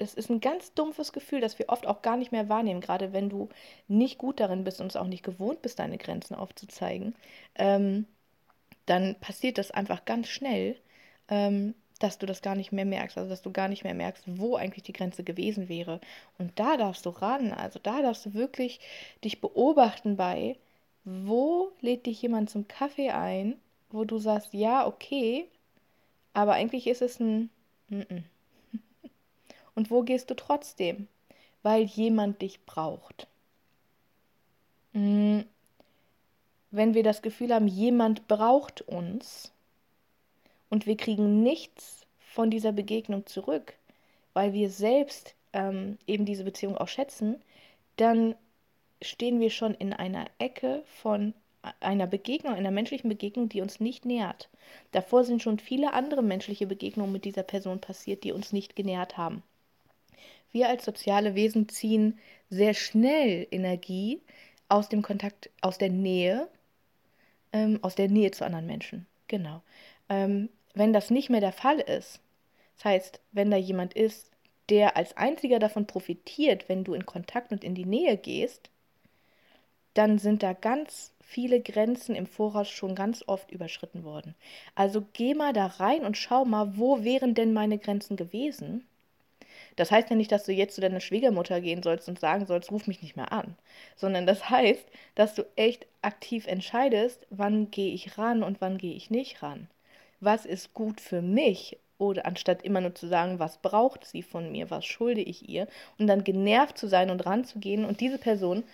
es 0.00 0.14
ist 0.14 0.30
ein 0.30 0.40
ganz 0.40 0.74
dumpfes 0.74 1.12
Gefühl, 1.12 1.40
das 1.40 1.58
wir 1.58 1.68
oft 1.68 1.86
auch 1.86 2.02
gar 2.02 2.16
nicht 2.16 2.32
mehr 2.32 2.48
wahrnehmen, 2.48 2.80
gerade 2.80 3.12
wenn 3.12 3.28
du 3.28 3.48
nicht 3.88 4.18
gut 4.18 4.40
darin 4.40 4.64
bist 4.64 4.80
und 4.80 4.88
es 4.88 4.96
auch 4.96 5.06
nicht 5.06 5.22
gewohnt 5.22 5.62
bist, 5.62 5.78
deine 5.78 5.98
Grenzen 5.98 6.34
aufzuzeigen, 6.34 7.14
ähm, 7.56 8.06
dann 8.86 9.16
passiert 9.20 9.58
das 9.58 9.70
einfach 9.70 10.04
ganz 10.04 10.28
schnell, 10.28 10.76
ähm, 11.28 11.74
dass 11.98 12.18
du 12.18 12.26
das 12.26 12.40
gar 12.42 12.54
nicht 12.54 12.72
mehr 12.72 12.86
merkst, 12.86 13.18
also 13.18 13.28
dass 13.28 13.42
du 13.42 13.52
gar 13.52 13.68
nicht 13.68 13.84
mehr 13.84 13.94
merkst, 13.94 14.24
wo 14.26 14.56
eigentlich 14.56 14.84
die 14.84 14.94
Grenze 14.94 15.22
gewesen 15.22 15.68
wäre. 15.68 16.00
Und 16.38 16.58
da 16.58 16.78
darfst 16.78 17.04
du 17.04 17.10
ran, 17.10 17.52
also 17.52 17.78
da 17.82 18.00
darfst 18.00 18.24
du 18.26 18.34
wirklich 18.34 18.80
dich 19.22 19.40
beobachten 19.40 20.16
bei, 20.16 20.56
wo 21.04 21.72
lädt 21.80 22.06
dich 22.06 22.22
jemand 22.22 22.50
zum 22.50 22.68
Kaffee 22.68 23.10
ein, 23.10 23.56
wo 23.90 24.04
du 24.04 24.18
sagst, 24.18 24.54
ja, 24.54 24.86
okay, 24.86 25.46
aber 26.32 26.54
eigentlich 26.54 26.86
ist 26.86 27.02
es 27.02 27.20
ein 27.20 27.50
mm 27.88 28.00
-mm. 28.00 28.22
Und 29.80 29.90
wo 29.90 30.02
gehst 30.02 30.28
du 30.28 30.36
trotzdem? 30.36 31.08
Weil 31.62 31.84
jemand 31.84 32.42
dich 32.42 32.66
braucht. 32.66 33.28
Mm. 34.92 35.40
Wenn 36.70 36.92
wir 36.92 37.02
das 37.02 37.22
Gefühl 37.22 37.54
haben, 37.54 37.66
jemand 37.66 38.28
braucht 38.28 38.82
uns 38.82 39.54
und 40.68 40.84
wir 40.84 40.98
kriegen 40.98 41.42
nichts 41.42 42.04
von 42.18 42.50
dieser 42.50 42.72
Begegnung 42.72 43.24
zurück, 43.24 43.72
weil 44.34 44.52
wir 44.52 44.68
selbst 44.68 45.34
ähm, 45.54 45.96
eben 46.06 46.26
diese 46.26 46.44
Beziehung 46.44 46.76
auch 46.76 46.88
schätzen, 46.88 47.40
dann 47.96 48.34
stehen 49.00 49.40
wir 49.40 49.48
schon 49.48 49.72
in 49.72 49.94
einer 49.94 50.26
Ecke 50.38 50.82
von 50.84 51.32
einer 51.80 52.06
Begegnung, 52.06 52.52
einer 52.52 52.70
menschlichen 52.70 53.08
Begegnung, 53.08 53.48
die 53.48 53.62
uns 53.62 53.80
nicht 53.80 54.04
nährt. 54.04 54.50
Davor 54.92 55.24
sind 55.24 55.40
schon 55.40 55.58
viele 55.58 55.94
andere 55.94 56.22
menschliche 56.22 56.66
Begegnungen 56.66 57.12
mit 57.12 57.24
dieser 57.24 57.44
Person 57.44 57.80
passiert, 57.80 58.24
die 58.24 58.32
uns 58.32 58.52
nicht 58.52 58.76
genährt 58.76 59.16
haben. 59.16 59.42
Wir 60.52 60.68
als 60.68 60.84
soziale 60.84 61.34
Wesen 61.34 61.68
ziehen 61.68 62.18
sehr 62.48 62.74
schnell 62.74 63.46
Energie 63.50 64.20
aus 64.68 64.88
dem 64.88 65.02
Kontakt, 65.02 65.50
aus 65.60 65.78
der 65.78 65.90
Nähe, 65.90 66.48
ähm, 67.52 67.78
aus 67.82 67.94
der 67.94 68.08
Nähe 68.08 68.30
zu 68.30 68.44
anderen 68.44 68.66
Menschen. 68.66 69.06
Genau. 69.28 69.62
Ähm, 70.08 70.48
wenn 70.74 70.92
das 70.92 71.10
nicht 71.10 71.30
mehr 71.30 71.40
der 71.40 71.52
Fall 71.52 71.78
ist, 71.80 72.20
das 72.76 72.84
heißt, 72.84 73.20
wenn 73.32 73.50
da 73.50 73.56
jemand 73.56 73.94
ist, 73.94 74.30
der 74.70 74.96
als 74.96 75.16
einziger 75.16 75.58
davon 75.58 75.86
profitiert, 75.86 76.68
wenn 76.68 76.84
du 76.84 76.94
in 76.94 77.04
Kontakt 77.06 77.52
und 77.52 77.64
in 77.64 77.74
die 77.74 77.84
Nähe 77.84 78.16
gehst, 78.16 78.70
dann 79.94 80.18
sind 80.18 80.42
da 80.42 80.52
ganz 80.52 81.12
viele 81.20 81.60
Grenzen 81.60 82.14
im 82.14 82.26
Voraus 82.26 82.68
schon 82.68 82.94
ganz 82.94 83.24
oft 83.26 83.50
überschritten 83.50 84.04
worden. 84.04 84.34
Also 84.74 85.06
geh 85.12 85.34
mal 85.34 85.52
da 85.52 85.66
rein 85.66 86.04
und 86.04 86.16
schau 86.16 86.44
mal, 86.44 86.76
wo 86.76 87.04
wären 87.04 87.34
denn 87.34 87.52
meine 87.52 87.78
Grenzen 87.78 88.16
gewesen? 88.16 88.86
Das 89.80 89.90
heißt 89.90 90.10
ja 90.10 90.16
nicht, 90.16 90.30
dass 90.30 90.44
du 90.44 90.52
jetzt 90.52 90.74
zu 90.74 90.82
deiner 90.82 91.00
Schwiegermutter 91.00 91.58
gehen 91.62 91.82
sollst 91.82 92.06
und 92.06 92.20
sagen 92.20 92.44
sollst, 92.44 92.70
ruf 92.70 92.86
mich 92.86 93.00
nicht 93.00 93.16
mehr 93.16 93.32
an, 93.32 93.56
sondern 93.96 94.26
das 94.26 94.50
heißt, 94.50 94.84
dass 95.14 95.34
du 95.34 95.46
echt 95.56 95.86
aktiv 96.02 96.46
entscheidest, 96.46 97.26
wann 97.30 97.70
gehe 97.70 97.94
ich 97.94 98.18
ran 98.18 98.42
und 98.42 98.60
wann 98.60 98.76
gehe 98.76 98.92
ich 98.94 99.08
nicht 99.08 99.42
ran. 99.42 99.68
Was 100.20 100.44
ist 100.44 100.74
gut 100.74 101.00
für 101.00 101.22
mich? 101.22 101.78
Oder 101.96 102.26
anstatt 102.26 102.60
immer 102.62 102.82
nur 102.82 102.94
zu 102.94 103.06
sagen, 103.08 103.38
was 103.38 103.56
braucht 103.62 104.04
sie 104.04 104.22
von 104.22 104.52
mir, 104.52 104.68
was 104.68 104.84
schulde 104.84 105.22
ich 105.22 105.48
ihr, 105.48 105.66
und 105.98 106.08
dann 106.08 106.24
genervt 106.24 106.76
zu 106.76 106.86
sein 106.86 107.08
und 107.08 107.24
ranzugehen 107.24 107.86
und 107.86 108.02
diese 108.02 108.18
Person 108.18 108.64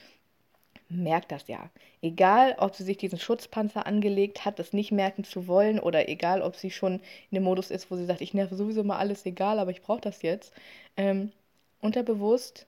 merkt 0.89 1.33
das 1.33 1.49
ja. 1.49 1.71
Egal, 2.03 2.55
ob 2.59 2.75
sie 2.75 2.85
sich 2.85 2.97
diesen 2.97 3.19
Schutzpanzer 3.19 3.87
angelegt 3.87 4.45
hat, 4.45 4.59
das 4.59 4.73
nicht 4.73 4.93
merken 4.93 5.25
zu 5.25 5.47
wollen, 5.47 5.81
oder 5.81 6.09
egal, 6.09 6.43
ob 6.43 6.57
sie 6.57 6.71
schon 6.71 6.95
in 7.31 7.35
dem 7.35 7.43
Modus 7.43 7.71
ist, 7.71 7.91
wo 7.91 7.97
sie 7.97 8.05
sagt, 8.07 8.21
ich 8.21 8.35
nerve 8.35 8.55
sowieso 8.55 8.85
mal 8.85 8.99
alles 8.99 9.27
egal, 9.27 9.59
aber 9.59 9.71
ich 9.71 9.83
brauche 9.83 10.01
das 10.01 10.23
jetzt. 10.23 10.53
Ähm, 10.97 11.33
unterbewusst 11.81 12.67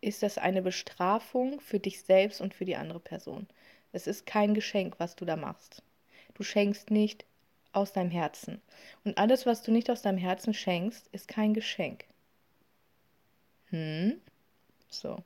ist 0.00 0.22
das 0.22 0.38
eine 0.38 0.62
Bestrafung 0.62 1.60
für 1.60 1.78
dich 1.78 2.02
selbst 2.02 2.40
und 2.40 2.54
für 2.54 2.64
die 2.64 2.76
andere 2.76 3.00
Person. 3.00 3.46
Es 3.92 4.06
ist 4.06 4.26
kein 4.26 4.54
Geschenk, 4.54 4.94
was 4.98 5.16
du 5.16 5.24
da 5.24 5.36
machst. 5.36 5.82
Du 6.34 6.42
schenkst 6.42 6.90
nicht 6.90 7.24
aus 7.72 7.92
deinem 7.92 8.10
Herzen. 8.10 8.60
Und 9.04 9.18
alles, 9.18 9.46
was 9.46 9.62
du 9.62 9.72
nicht 9.72 9.90
aus 9.90 10.02
deinem 10.02 10.18
Herzen 10.18 10.54
schenkst, 10.54 11.08
ist 11.12 11.28
kein 11.28 11.54
Geschenk. 11.54 12.04
Hm? 13.70 14.20
So. 14.88 15.22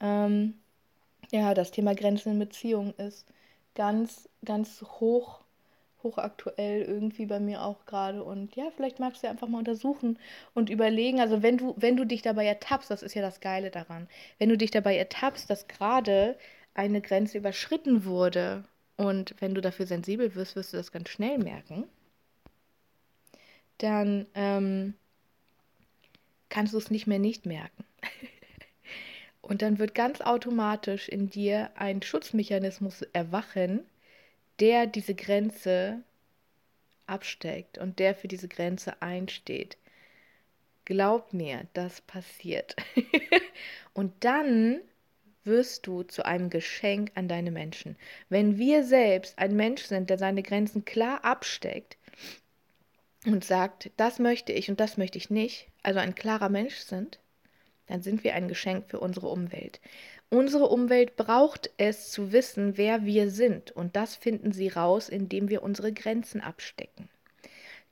Ähm, 0.00 0.54
ja, 1.30 1.54
das 1.54 1.70
Thema 1.70 1.94
Grenzen 1.94 2.32
in 2.32 2.38
Beziehungen 2.38 2.94
ist 2.94 3.26
ganz, 3.74 4.28
ganz 4.44 4.82
hoch, 4.82 5.40
hochaktuell 6.02 6.82
irgendwie 6.82 7.26
bei 7.26 7.40
mir 7.40 7.62
auch 7.62 7.86
gerade. 7.86 8.22
Und 8.24 8.56
ja, 8.56 8.70
vielleicht 8.74 8.98
magst 8.98 9.22
du 9.22 9.26
ja 9.26 9.32
einfach 9.32 9.48
mal 9.48 9.58
untersuchen 9.58 10.18
und 10.54 10.70
überlegen. 10.70 11.20
Also 11.20 11.42
wenn 11.42 11.58
du, 11.58 11.74
wenn 11.76 11.96
du 11.96 12.04
dich 12.04 12.22
dabei 12.22 12.46
ertappst, 12.46 12.90
das 12.90 13.02
ist 13.02 13.14
ja 13.14 13.22
das 13.22 13.40
Geile 13.40 13.70
daran, 13.70 14.08
wenn 14.38 14.48
du 14.48 14.56
dich 14.56 14.70
dabei 14.70 14.96
ertappst, 14.96 15.50
dass 15.50 15.68
gerade 15.68 16.36
eine 16.74 17.00
Grenze 17.00 17.38
überschritten 17.38 18.04
wurde 18.04 18.64
und 18.96 19.34
wenn 19.40 19.54
du 19.54 19.60
dafür 19.60 19.86
sensibel 19.86 20.34
wirst, 20.34 20.56
wirst 20.56 20.72
du 20.72 20.76
das 20.76 20.92
ganz 20.92 21.08
schnell 21.08 21.38
merken, 21.38 21.84
dann 23.78 24.26
ähm, 24.34 24.94
kannst 26.48 26.72
du 26.74 26.78
es 26.78 26.90
nicht 26.90 27.06
mehr 27.06 27.18
nicht 27.18 27.46
merken. 27.46 27.84
Und 29.48 29.62
dann 29.62 29.78
wird 29.78 29.94
ganz 29.94 30.20
automatisch 30.20 31.08
in 31.08 31.30
dir 31.30 31.70
ein 31.74 32.02
Schutzmechanismus 32.02 33.02
erwachen, 33.14 33.80
der 34.60 34.86
diese 34.86 35.14
Grenze 35.14 36.02
absteckt 37.06 37.78
und 37.78 37.98
der 37.98 38.14
für 38.14 38.28
diese 38.28 38.48
Grenze 38.48 39.00
einsteht. 39.00 39.78
Glaub 40.84 41.32
mir, 41.32 41.66
das 41.72 42.02
passiert. 42.02 42.76
und 43.94 44.12
dann 44.20 44.80
wirst 45.44 45.86
du 45.86 46.02
zu 46.02 46.26
einem 46.26 46.50
Geschenk 46.50 47.12
an 47.14 47.26
deine 47.26 47.50
Menschen. 47.50 47.96
Wenn 48.28 48.58
wir 48.58 48.84
selbst 48.84 49.38
ein 49.38 49.56
Mensch 49.56 49.84
sind, 49.84 50.10
der 50.10 50.18
seine 50.18 50.42
Grenzen 50.42 50.84
klar 50.84 51.24
absteckt 51.24 51.96
und 53.24 53.44
sagt, 53.44 53.90
das 53.96 54.18
möchte 54.18 54.52
ich 54.52 54.68
und 54.68 54.78
das 54.78 54.98
möchte 54.98 55.16
ich 55.16 55.30
nicht, 55.30 55.68
also 55.82 56.00
ein 56.00 56.14
klarer 56.14 56.50
Mensch 56.50 56.76
sind, 56.76 57.18
dann 57.88 58.02
sind 58.02 58.24
wir 58.24 58.34
ein 58.34 58.48
Geschenk 58.48 58.86
für 58.88 59.00
unsere 59.00 59.28
Umwelt. 59.28 59.80
Unsere 60.30 60.68
Umwelt 60.68 61.16
braucht 61.16 61.70
es 61.78 62.10
zu 62.10 62.32
wissen, 62.32 62.76
wer 62.76 63.04
wir 63.04 63.30
sind, 63.30 63.70
und 63.72 63.96
das 63.96 64.14
finden 64.14 64.52
sie 64.52 64.68
raus, 64.68 65.08
indem 65.08 65.48
wir 65.48 65.62
unsere 65.62 65.92
Grenzen 65.92 66.40
abstecken. 66.40 67.08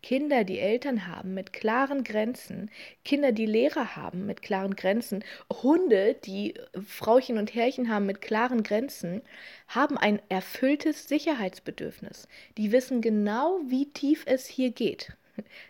Kinder, 0.02 0.44
die 0.44 0.60
Eltern 0.60 1.08
haben 1.08 1.34
mit 1.34 1.52
klaren 1.52 2.04
Grenzen, 2.04 2.70
Kinder, 3.04 3.32
die 3.32 3.46
Lehrer 3.46 3.96
haben 3.96 4.26
mit 4.26 4.40
klaren 4.40 4.76
Grenzen, 4.76 5.24
Hunde, 5.50 6.14
die 6.14 6.54
Frauchen 6.86 7.38
und 7.38 7.54
Herrchen 7.54 7.88
haben 7.88 8.06
mit 8.06 8.20
klaren 8.20 8.62
Grenzen, 8.62 9.22
haben 9.66 9.98
ein 9.98 10.20
erfülltes 10.28 11.08
Sicherheitsbedürfnis. 11.08 12.28
Die 12.56 12.70
wissen 12.70 13.00
genau, 13.00 13.58
wie 13.66 13.90
tief 13.90 14.22
es 14.26 14.46
hier 14.46 14.70
geht. 14.70 15.16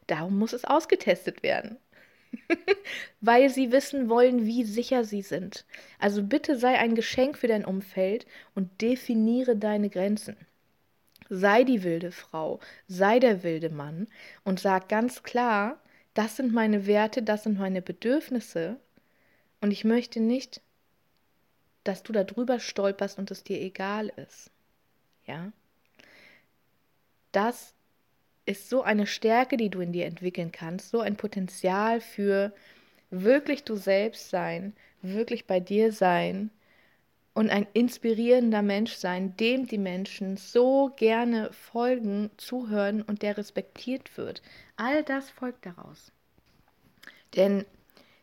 Darum 0.06 0.38
muss 0.38 0.52
es 0.52 0.64
ausgetestet 0.64 1.42
werden. 1.42 1.78
Weil 3.20 3.48
sie 3.50 3.72
wissen 3.72 4.08
wollen, 4.08 4.46
wie 4.46 4.64
sicher 4.64 5.04
sie 5.04 5.22
sind. 5.22 5.64
Also 5.98 6.22
bitte 6.22 6.56
sei 6.58 6.78
ein 6.78 6.94
Geschenk 6.94 7.38
für 7.38 7.48
dein 7.48 7.64
Umfeld 7.64 8.26
und 8.54 8.80
definiere 8.80 9.56
deine 9.56 9.90
Grenzen. 9.90 10.36
Sei 11.28 11.64
die 11.64 11.82
wilde 11.82 12.12
Frau, 12.12 12.60
sei 12.86 13.18
der 13.18 13.42
wilde 13.42 13.70
Mann 13.70 14.06
und 14.44 14.60
sag 14.60 14.88
ganz 14.88 15.22
klar, 15.22 15.80
das 16.14 16.36
sind 16.36 16.52
meine 16.52 16.86
Werte, 16.86 17.22
das 17.22 17.42
sind 17.42 17.58
meine 17.58 17.82
Bedürfnisse 17.82 18.76
und 19.60 19.70
ich 19.70 19.84
möchte 19.84 20.20
nicht, 20.20 20.60
dass 21.84 22.02
du 22.02 22.12
da 22.12 22.24
drüber 22.24 22.60
stolperst 22.60 23.18
und 23.18 23.30
es 23.30 23.44
dir 23.44 23.60
egal 23.60 24.12
ist. 24.16 24.50
Ja? 25.26 25.52
Das 27.32 27.74
ist 28.46 28.68
so 28.70 28.82
eine 28.82 29.06
Stärke, 29.06 29.56
die 29.56 29.70
du 29.70 29.80
in 29.80 29.92
dir 29.92 30.06
entwickeln 30.06 30.52
kannst, 30.52 30.90
so 30.90 31.00
ein 31.00 31.16
Potenzial 31.16 32.00
für 32.00 32.54
wirklich 33.10 33.64
du 33.64 33.76
selbst 33.76 34.30
sein, 34.30 34.74
wirklich 35.02 35.46
bei 35.46 35.60
dir 35.60 35.92
sein 35.92 36.50
und 37.34 37.50
ein 37.50 37.66
inspirierender 37.74 38.62
Mensch 38.62 38.94
sein, 38.94 39.36
dem 39.36 39.66
die 39.66 39.78
Menschen 39.78 40.36
so 40.36 40.92
gerne 40.96 41.52
folgen, 41.52 42.30
zuhören 42.38 43.02
und 43.02 43.22
der 43.22 43.36
respektiert 43.38 44.16
wird. 44.16 44.42
All 44.76 45.04
das 45.04 45.30
folgt 45.30 45.66
daraus. 45.66 46.12
Denn 47.36 47.64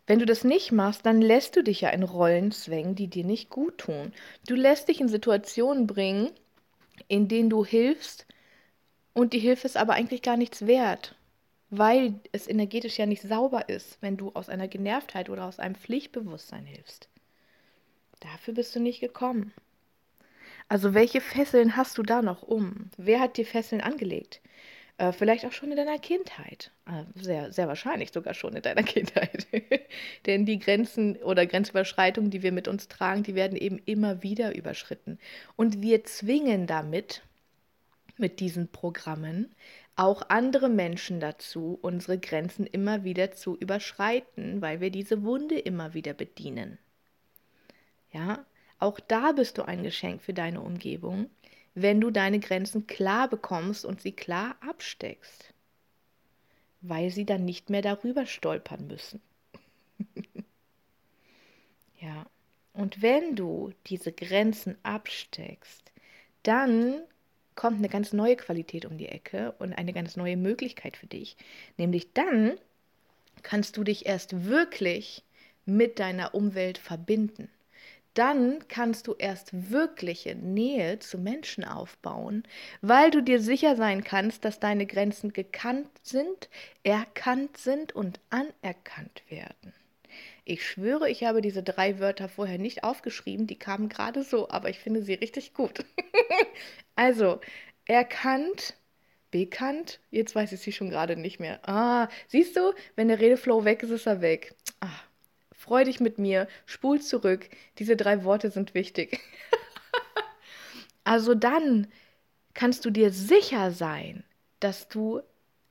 Wenn 0.07 0.19
du 0.19 0.25
das 0.27 0.43
nicht 0.45 0.71
machst, 0.71 1.05
dann 1.05 1.21
lässt 1.21 1.55
du 1.57 1.63
dich 1.63 1.81
ja 1.81 1.89
in 1.89 2.03
Rollen 2.03 2.51
zwängen, 2.51 2.95
die 2.95 3.07
dir 3.09 3.25
nicht 3.25 3.49
gut 3.49 3.79
tun. 3.79 4.13
Du 4.47 4.55
lässt 4.55 4.89
dich 4.89 5.01
in 5.01 5.09
Situationen 5.09 5.87
bringen, 5.87 6.31
in 7.09 7.27
denen 7.29 7.49
du 7.49 7.65
hilfst 7.65 8.27
und 9.13 9.33
die 9.33 9.39
Hilfe 9.39 9.67
ist 9.67 9.77
aber 9.77 9.93
eigentlich 9.93 10.21
gar 10.21 10.37
nichts 10.37 10.65
wert, 10.65 11.15
weil 11.69 12.19
es 12.31 12.47
energetisch 12.47 12.97
ja 12.97 13.05
nicht 13.05 13.21
sauber 13.21 13.69
ist, 13.69 13.97
wenn 14.01 14.17
du 14.17 14.31
aus 14.33 14.49
einer 14.49 14.67
Genervtheit 14.67 15.29
oder 15.29 15.45
aus 15.45 15.59
einem 15.59 15.75
Pflichtbewusstsein 15.75 16.65
hilfst. 16.65 17.09
Dafür 18.19 18.53
bist 18.53 18.75
du 18.75 18.79
nicht 18.79 18.99
gekommen. 18.99 19.53
Also 20.69 20.93
welche 20.93 21.21
Fesseln 21.21 21.75
hast 21.75 21.97
du 21.97 22.03
da 22.03 22.21
noch 22.21 22.41
um? 22.41 22.89
Wer 22.97 23.19
hat 23.19 23.37
dir 23.37 23.45
Fesseln 23.45 23.81
angelegt? 23.81 24.41
Äh, 24.97 25.11
vielleicht 25.11 25.45
auch 25.45 25.51
schon 25.51 25.71
in 25.71 25.77
deiner 25.77 25.97
Kindheit. 25.97 26.71
Äh, 26.85 27.03
sehr, 27.15 27.51
sehr 27.51 27.67
wahrscheinlich 27.67 28.11
sogar 28.11 28.33
schon 28.33 28.55
in 28.55 28.61
deiner 28.61 28.83
Kindheit. 28.83 29.47
Denn 30.25 30.45
die 30.45 30.59
Grenzen 30.59 31.17
oder 31.17 31.45
Grenzüberschreitungen, 31.45 32.31
die 32.31 32.43
wir 32.43 32.51
mit 32.51 32.67
uns 32.67 32.87
tragen, 32.87 33.23
die 33.23 33.35
werden 33.35 33.57
eben 33.57 33.79
immer 33.85 34.23
wieder 34.23 34.55
überschritten. 34.55 35.19
Und 35.55 35.81
wir 35.81 36.03
zwingen 36.03 36.67
damit, 36.67 37.23
mit 38.17 38.39
diesen 38.39 38.67
Programmen, 38.69 39.53
auch 39.95 40.23
andere 40.29 40.69
Menschen 40.69 41.19
dazu, 41.19 41.77
unsere 41.81 42.17
Grenzen 42.17 42.65
immer 42.65 43.03
wieder 43.03 43.31
zu 43.31 43.55
überschreiten, 43.57 44.61
weil 44.61 44.79
wir 44.81 44.89
diese 44.89 45.23
Wunde 45.23 45.59
immer 45.59 45.93
wieder 45.93 46.13
bedienen. 46.13 46.79
Ja, 48.11 48.45
auch 48.79 48.99
da 48.99 49.31
bist 49.31 49.57
du 49.57 49.63
ein 49.63 49.83
Geschenk 49.83 50.21
für 50.21 50.33
deine 50.33 50.61
Umgebung, 50.61 51.29
wenn 51.75 52.01
du 52.01 52.11
deine 52.11 52.39
Grenzen 52.39 52.87
klar 52.87 53.27
bekommst 53.27 53.85
und 53.85 54.01
sie 54.01 54.11
klar 54.11 54.55
absteckst, 54.61 55.53
weil 56.81 57.09
sie 57.09 57.25
dann 57.25 57.45
nicht 57.45 57.69
mehr 57.69 57.81
darüber 57.81 58.25
stolpern 58.25 58.87
müssen. 58.87 59.21
ja, 61.99 62.25
und 62.73 63.01
wenn 63.01 63.35
du 63.35 63.71
diese 63.87 64.11
Grenzen 64.11 64.77
absteckst, 64.83 65.91
dann 66.41 67.01
kommt 67.55 67.77
eine 67.77 67.89
ganz 67.89 68.13
neue 68.13 68.35
Qualität 68.35 68.85
um 68.85 68.97
die 68.97 69.09
Ecke 69.09 69.53
und 69.59 69.73
eine 69.73 69.93
ganz 69.93 70.15
neue 70.15 70.37
Möglichkeit 70.37 70.97
für 70.97 71.07
dich. 71.07 71.37
Nämlich 71.77 72.13
dann 72.13 72.53
kannst 73.41 73.77
du 73.77 73.83
dich 73.83 74.05
erst 74.05 74.45
wirklich 74.45 75.23
mit 75.65 75.99
deiner 75.99 76.35
Umwelt 76.35 76.77
verbinden 76.77 77.49
dann 78.13 78.67
kannst 78.67 79.07
du 79.07 79.15
erst 79.17 79.71
wirkliche 79.71 80.35
Nähe 80.35 80.99
zu 80.99 81.17
Menschen 81.17 81.63
aufbauen, 81.63 82.43
weil 82.81 83.09
du 83.11 83.21
dir 83.21 83.39
sicher 83.39 83.75
sein 83.75 84.03
kannst, 84.03 84.45
dass 84.45 84.59
deine 84.59 84.85
Grenzen 84.85 85.33
gekannt 85.33 85.89
sind, 86.03 86.49
erkannt 86.83 87.57
sind 87.57 87.93
und 87.93 88.19
anerkannt 88.29 89.23
werden. 89.29 89.73
Ich 90.45 90.67
schwöre, 90.67 91.09
ich 91.09 91.23
habe 91.23 91.41
diese 91.41 91.63
drei 91.63 91.99
Wörter 91.99 92.27
vorher 92.29 92.57
nicht 92.57 92.83
aufgeschrieben, 92.83 93.47
die 93.47 93.57
kamen 93.57 93.89
gerade 93.89 94.23
so, 94.23 94.49
aber 94.49 94.69
ich 94.69 94.79
finde 94.79 95.01
sie 95.01 95.13
richtig 95.13 95.53
gut. 95.53 95.85
also, 96.95 97.39
erkannt, 97.85 98.75
bekannt, 99.31 99.99
jetzt 100.11 100.35
weiß 100.35 100.51
ich 100.51 100.59
sie 100.59 100.73
schon 100.73 100.89
gerade 100.89 101.15
nicht 101.15 101.39
mehr. 101.39 101.67
Ah, 101.67 102.09
siehst 102.27 102.57
du, 102.57 102.73
wenn 102.95 103.07
der 103.07 103.19
Redeflow 103.19 103.63
weg 103.63 103.83
ist, 103.83 103.91
ist 103.91 104.05
er 104.05 104.21
weg. 104.21 104.53
Ah, 104.81 104.99
Freu 105.63 105.85
dich 105.85 106.01
mit 106.01 106.17
mir, 106.17 106.49
spul 106.65 107.01
zurück. 107.01 107.49
Diese 107.79 107.95
drei 107.95 108.25
Worte 108.25 108.51
sind 108.51 108.73
wichtig. 108.73 109.21
also 111.05 111.35
dann 111.35 111.87
kannst 112.53 112.83
du 112.83 112.89
dir 112.89 113.11
sicher 113.11 113.71
sein, 113.71 114.25
dass 114.59 114.89
du 114.89 115.21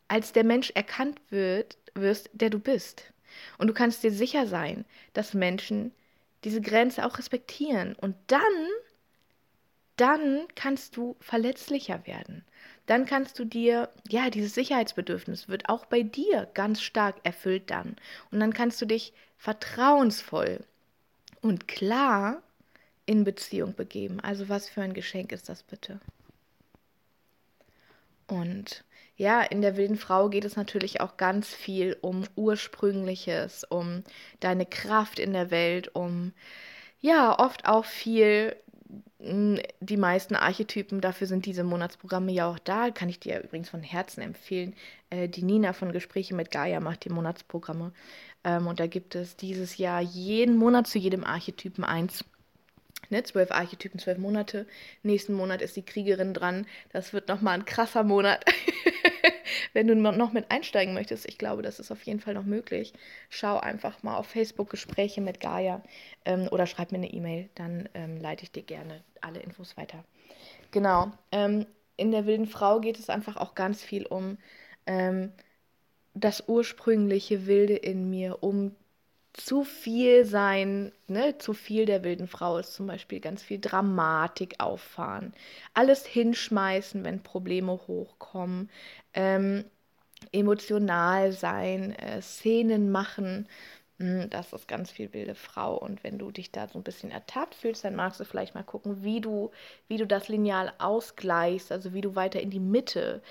als 0.09 0.33
der 0.33 0.45
Mensch 0.45 0.71
erkannt 0.71 1.21
wird, 1.29 1.77
wirst, 1.93 2.31
der 2.33 2.49
du 2.49 2.59
bist. 2.59 3.12
Und 3.59 3.69
du 3.69 3.75
kannst 3.75 4.03
dir 4.03 4.13
sicher 4.13 4.47
sein, 4.47 4.85
dass 5.13 5.35
Menschen 5.35 5.93
diese 6.45 6.61
Grenze 6.61 7.07
auch 7.07 7.19
respektieren. 7.19 7.95
Und 7.95 8.17
dann, 8.27 8.43
dann 9.97 10.47
kannst 10.55 10.97
du 10.97 11.17
verletzlicher 11.21 12.07
werden 12.07 12.45
dann 12.87 13.07
kannst 13.07 13.39
du 13.39 13.45
dir, 13.45 13.89
ja, 14.09 14.31
dieses 14.31 14.55
Sicherheitsbedürfnis 14.55 15.49
wird 15.49 15.69
auch 15.69 15.87
bei 15.87 16.03
dir 16.03 16.49
ganz 16.55 16.83
stark 16.83 17.17
erfüllt 17.23 17.71
dann. 17.71 17.97
Und 18.31 18.41
dann 18.41 18.53
kannst 18.53 18.81
du 18.81 18.87
dich 18.87 19.13
vertrauensvoll 19.37 20.61
und 21.41 21.69
klar 21.69 22.43
in 23.07 23.25
Beziehung 23.25 23.75
begeben. 23.75 24.21
Also 24.21 24.49
was 24.49 24.69
für 24.69 24.83
ein 24.83 24.95
Geschenk 24.95 25.33
ist 25.33 25.49
das 25.49 25.63
bitte? 25.63 26.01
Und 28.27 28.85
ja, 29.23 29.41
in 29.41 29.63
der 29.63 29.77
wilden 29.77 29.97
Frau 29.97 30.29
geht 30.29 30.45
es 30.45 30.57
natürlich 30.57 31.01
auch 31.01 31.17
ganz 31.17 31.55
viel 31.55 31.97
um 32.01 32.25
Ursprüngliches, 32.35 33.63
um 33.63 34.03
deine 34.41 34.67
Kraft 34.67 35.21
in 35.21 35.33
der 35.33 35.53
Welt, 35.53 35.95
um 35.95 36.33
ja, 37.01 37.39
oft 37.39 37.67
auch 37.67 37.85
viel 37.85 38.57
die 39.25 39.97
meisten 39.97 40.35
Archetypen, 40.35 41.01
dafür 41.01 41.29
sind 41.29 41.47
diese 41.47 41.63
Monatsprogramme 41.63 42.33
ja 42.33 42.51
auch 42.51 42.59
da. 42.59 42.91
Kann 42.91 43.09
ich 43.09 43.21
dir 43.21 43.41
übrigens 43.41 43.69
von 43.69 43.83
Herzen 43.83 44.21
empfehlen. 44.21 44.75
Äh, 45.11 45.29
die 45.29 45.45
Nina 45.45 45.73
von 45.73 45.93
Gespräche 45.93 46.35
mit 46.35 46.51
Gaia 46.51 46.81
macht 46.81 47.05
die 47.05 47.11
Monatsprogramme. 47.11 47.93
Ähm, 48.43 48.67
und 48.67 48.81
da 48.81 48.89
gibt 48.89 49.15
es 49.15 49.37
dieses 49.37 49.77
Jahr 49.77 50.01
jeden 50.01 50.57
Monat 50.57 50.89
zu 50.89 50.99
jedem 50.99 51.23
Archetypen 51.23 51.85
eins. 51.85 52.25
Ne, 53.13 53.23
zwölf 53.25 53.51
Archetypen, 53.51 54.01
zwölf 54.01 54.17
Monate. 54.17 54.67
Nächsten 55.03 55.35
Monat 55.35 55.61
ist 55.61 55.77
die 55.77 55.85
Kriegerin 55.85 56.33
dran. 56.33 56.67
Das 56.93 57.13
wird 57.13 57.29
nochmal 57.29 57.59
ein 57.59 57.67
krasser 57.67 58.05
Monat. 58.05 58.43
wenn 59.75 59.87
du 59.87 59.95
noch 59.95 60.33
mit 60.33 60.51
einsteigen 60.51 60.95
möchtest, 60.95 61.29
ich 61.29 61.37
glaube, 61.37 61.61
das 61.61 61.79
ist 61.79 61.91
auf 61.91 62.03
jeden 62.05 62.21
Fall 62.21 62.33
noch 62.33 62.47
möglich, 62.47 62.95
schau 63.29 63.59
einfach 63.59 64.03
mal 64.03 64.17
auf 64.17 64.29
Facebook 64.29 64.71
Gespräche 64.71 65.21
mit 65.21 65.41
Gaia 65.41 65.83
ähm, 66.25 66.49
oder 66.51 66.65
schreib 66.65 66.91
mir 66.91 66.99
eine 66.99 67.13
E-Mail, 67.13 67.51
dann 67.55 67.87
ähm, 67.93 68.17
leite 68.17 68.45
ich 68.45 68.53
dir 68.53 68.63
gerne 68.63 69.03
alle 69.21 69.41
Infos 69.41 69.77
weiter. 69.77 70.05
Genau. 70.71 71.13
Ähm, 71.33 71.67
in 71.99 72.13
der 72.13 72.25
wilden 72.25 72.47
Frau 72.47 72.81
geht 72.81 72.99
es 72.99 73.11
einfach 73.11 73.37
auch 73.37 73.55
ganz 73.55 73.83
viel 73.83 74.07
um 74.07 74.39
ähm, 74.87 75.33
das 76.15 76.49
ursprüngliche 76.49 77.47
Wilde 77.47 77.77
in 77.77 78.09
mir, 78.09 78.43
um 78.43 78.75
zu 79.35 79.65
viel 79.65 80.25
sein, 80.27 80.93
ne, 81.09 81.39
zu 81.39 81.55
viel 81.55 81.87
der 81.87 82.05
wilden 82.05 82.29
Frau 82.29 82.59
ist 82.59 82.75
zum 82.75 82.87
Beispiel 82.87 83.21
ganz 83.21 83.43
viel 83.43 83.59
Dramatik 83.61 84.57
auffahren, 84.59 85.33
alles 85.75 86.07
hinschmeißen, 86.07 87.05
wenn 87.05 87.23
Probleme 87.23 87.73
hochkommen, 87.73 88.71
ähm, 89.15 89.65
emotional 90.33 91.33
sein, 91.33 91.95
äh, 91.97 92.23
Szenen 92.23 92.91
machen, 92.93 93.49
hm, 93.99 94.31
das 94.31 94.53
ist 94.53 94.69
ganz 94.69 94.91
viel 94.91 95.13
wilde 95.13 95.35
Frau. 95.35 95.77
Und 95.77 96.03
wenn 96.05 96.19
du 96.19 96.31
dich 96.31 96.51
da 96.53 96.69
so 96.69 96.79
ein 96.79 96.83
bisschen 96.85 97.11
ertappt 97.11 97.55
fühlst, 97.55 97.85
dann 97.85 97.95
magst 97.97 98.21
du 98.21 98.25
vielleicht 98.25 98.55
mal 98.55 98.63
gucken, 98.65 99.03
wie 99.05 99.21
du, 99.21 99.51
wie 99.89 99.97
du 99.99 100.07
das 100.07 100.29
Lineal 100.29 100.73
ausgleichst, 100.79 101.73
also 101.73 101.95
wie 101.95 102.01
du 102.01 102.15
weiter 102.17 102.41
in 102.41 102.51
die 102.51 102.61
Mitte 102.61 103.23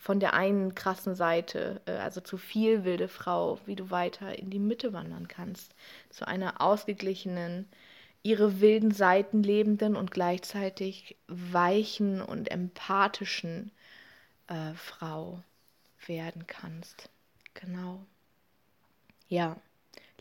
von 0.00 0.18
der 0.18 0.32
einen 0.32 0.74
krassen 0.74 1.14
Seite, 1.14 1.82
äh, 1.84 1.92
also 1.92 2.22
zu 2.22 2.38
viel 2.38 2.84
wilde 2.84 3.06
Frau, 3.06 3.60
wie 3.66 3.76
du 3.76 3.90
weiter 3.90 4.38
in 4.38 4.48
die 4.48 4.58
Mitte 4.58 4.94
wandern 4.94 5.28
kannst, 5.28 5.74
zu 6.08 6.26
einer 6.26 6.62
ausgeglichenen, 6.62 7.68
ihre 8.22 8.62
wilden 8.62 8.92
Seiten 8.92 9.42
lebenden 9.42 9.96
und 9.96 10.10
gleichzeitig 10.10 11.16
weichen 11.28 12.22
und 12.22 12.50
empathischen 12.50 13.72
äh, 14.48 14.72
Frau 14.74 15.42
werden 16.06 16.46
kannst. 16.46 17.10
Genau. 17.52 18.00
Ja, 19.28 19.56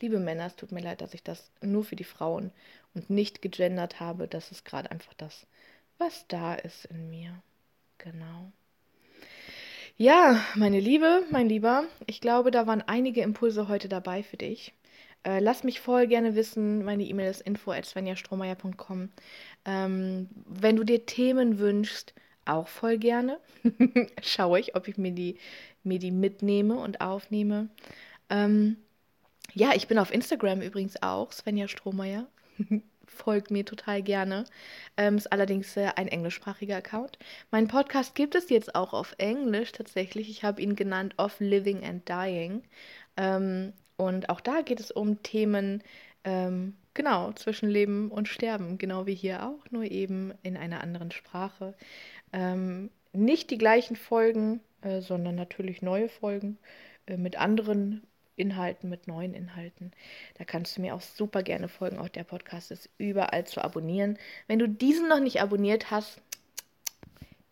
liebe 0.01 0.19
Männer, 0.19 0.47
es 0.47 0.57
tut 0.57 0.73
mir 0.73 0.81
leid, 0.81 0.99
dass 0.99 1.13
ich 1.13 1.23
das 1.23 1.51
nur 1.61 1.85
für 1.85 1.95
die 1.95 2.03
Frauen 2.03 2.51
und 2.93 3.09
nicht 3.09 3.41
gegendert 3.41 4.01
habe. 4.01 4.27
Das 4.27 4.51
ist 4.51 4.65
gerade 4.65 4.91
einfach 4.91 5.13
das, 5.13 5.47
was 5.97 6.27
da 6.27 6.55
ist 6.55 6.83
in 6.85 7.09
mir. 7.09 7.41
Genau. 7.97 8.51
Ja, 10.01 10.41
meine 10.55 10.79
Liebe, 10.79 11.25
mein 11.29 11.49
Lieber, 11.49 11.83
ich 12.07 12.21
glaube, 12.21 12.51
da 12.51 12.65
waren 12.65 12.81
einige 12.81 13.21
Impulse 13.21 13.67
heute 13.67 13.89
dabei 13.89 14.23
für 14.23 14.37
dich. 14.37 14.73
Äh, 15.25 15.39
lass 15.41 15.65
mich 15.65 15.81
voll 15.81 16.07
gerne 16.07 16.35
wissen. 16.35 16.85
Meine 16.85 17.03
E-Mail 17.03 17.29
ist 17.29 17.41
info.svenjastrohmeier.com. 17.41 19.09
Ähm, 19.65 20.29
wenn 20.45 20.77
du 20.77 20.85
dir 20.85 21.05
Themen 21.05 21.59
wünschst, 21.59 22.13
auch 22.45 22.69
voll 22.69 22.97
gerne. 22.97 23.41
Schaue 24.21 24.61
ich, 24.61 24.73
ob 24.73 24.87
ich 24.87 24.97
mir 24.97 25.11
die, 25.11 25.37
mir 25.83 25.99
die 25.99 26.11
mitnehme 26.11 26.75
und 26.79 27.01
aufnehme. 27.01 27.67
Ähm, 28.29 28.77
ja, 29.53 29.73
ich 29.75 29.89
bin 29.89 29.99
auf 29.99 30.13
Instagram 30.13 30.61
übrigens 30.61 31.03
auch, 31.03 31.33
Svenja 31.33 31.67
Strohmeier. 31.67 32.25
folgt 33.09 33.51
mir 33.51 33.65
total 33.65 34.01
gerne. 34.01 34.45
Ähm, 34.97 35.17
ist 35.17 35.31
allerdings 35.31 35.75
äh, 35.77 35.89
ein 35.95 36.07
englischsprachiger 36.07 36.77
Account. 36.77 37.17
Mein 37.51 37.67
Podcast 37.67 38.15
gibt 38.15 38.35
es 38.35 38.49
jetzt 38.49 38.75
auch 38.75 38.93
auf 38.93 39.15
Englisch 39.17 39.71
tatsächlich. 39.71 40.29
Ich 40.29 40.43
habe 40.43 40.61
ihn 40.61 40.75
genannt 40.75 41.15
Of 41.17 41.39
Living 41.39 41.83
and 41.83 42.07
Dying. 42.07 42.63
Ähm, 43.17 43.73
und 43.97 44.29
auch 44.29 44.41
da 44.41 44.61
geht 44.61 44.79
es 44.79 44.91
um 44.91 45.21
Themen, 45.23 45.83
ähm, 46.23 46.75
genau, 46.93 47.33
zwischen 47.33 47.69
Leben 47.69 48.11
und 48.11 48.27
Sterben. 48.27 48.77
Genau 48.77 49.05
wie 49.05 49.15
hier 49.15 49.45
auch, 49.45 49.69
nur 49.71 49.83
eben 49.83 50.33
in 50.43 50.55
einer 50.57 50.81
anderen 50.81 51.11
Sprache. 51.11 51.75
Ähm, 52.31 52.89
nicht 53.13 53.49
die 53.51 53.57
gleichen 53.57 53.95
Folgen, 53.95 54.61
äh, 54.81 55.01
sondern 55.01 55.35
natürlich 55.35 55.81
neue 55.81 56.09
Folgen 56.09 56.57
äh, 57.07 57.17
mit 57.17 57.37
anderen 57.37 58.03
Inhalten, 58.39 58.89
mit 58.89 59.07
neuen 59.07 59.33
Inhalten. 59.33 59.91
Da 60.37 60.45
kannst 60.45 60.77
du 60.77 60.81
mir 60.81 60.95
auch 60.95 61.01
super 61.01 61.43
gerne 61.43 61.67
folgen. 61.67 61.99
Auch 61.99 62.09
der 62.09 62.23
Podcast 62.23 62.71
ist 62.71 62.89
überall 62.97 63.45
zu 63.45 63.63
abonnieren. 63.63 64.17
Wenn 64.47 64.59
du 64.59 64.67
diesen 64.67 65.07
noch 65.09 65.19
nicht 65.19 65.41
abonniert 65.41 65.91
hast, 65.91 66.21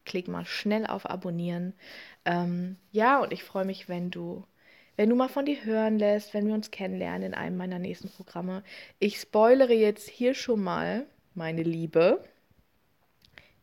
klick 0.06 0.28
mal 0.28 0.46
schnell 0.46 0.88
auf 0.88 1.08
Abonnieren. 1.08 1.74
Ähm, 2.26 2.78
ja, 2.92 3.20
und 3.20 3.32
ich 3.32 3.44
freue 3.44 3.66
mich, 3.66 3.88
wenn 3.88 4.10
du, 4.10 4.46
wenn 4.96 5.10
du 5.10 5.16
mal 5.16 5.30
von 5.30 5.46
dir 5.46 5.64
hören 5.64 6.00
lässt, 6.00 6.34
wenn 6.34 6.48
wir 6.48 6.56
uns 6.56 6.72
kennenlernen 6.72 7.24
in 7.24 7.34
einem 7.36 7.58
meiner 7.58 7.78
nächsten 7.78 8.10
Programme. 8.10 8.64
Ich 8.98 9.20
spoilere 9.20 9.74
jetzt 9.74 10.10
hier 10.10 10.34
schon 10.34 10.64
mal, 10.64 11.06
meine 11.36 11.64
Liebe. 11.64 12.24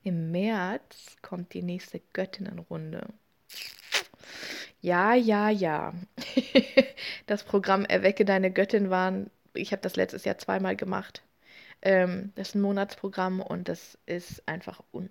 Im 0.05 0.31
März 0.31 1.17
kommt 1.23 1.55
die 1.55 1.63
nächste 1.63 2.01
Göttinnenrunde. 2.13 3.09
Ja, 4.81 5.15
ja, 5.15 5.51
ja. 5.51 5.93
das 7.27 7.45
Programm 7.45 7.85
Erwecke 7.85 8.25
deine 8.25 8.51
Göttin 8.53 8.91
waren, 8.91 9.31
ich 9.55 9.73
habe 9.73 9.83
das 9.83 9.97
letztes 9.97 10.25
Jahr 10.25 10.39
zweimal 10.39 10.77
gemacht. 10.77 11.23
Ähm, 11.83 12.33
das 12.37 12.51
ist 12.51 12.55
ein 12.57 12.63
Monatsprogramm 12.63 13.41
und 13.41 13.69
das 13.69 13.99
ist 14.07 14.47
einfach 14.49 14.83
un 14.93 15.11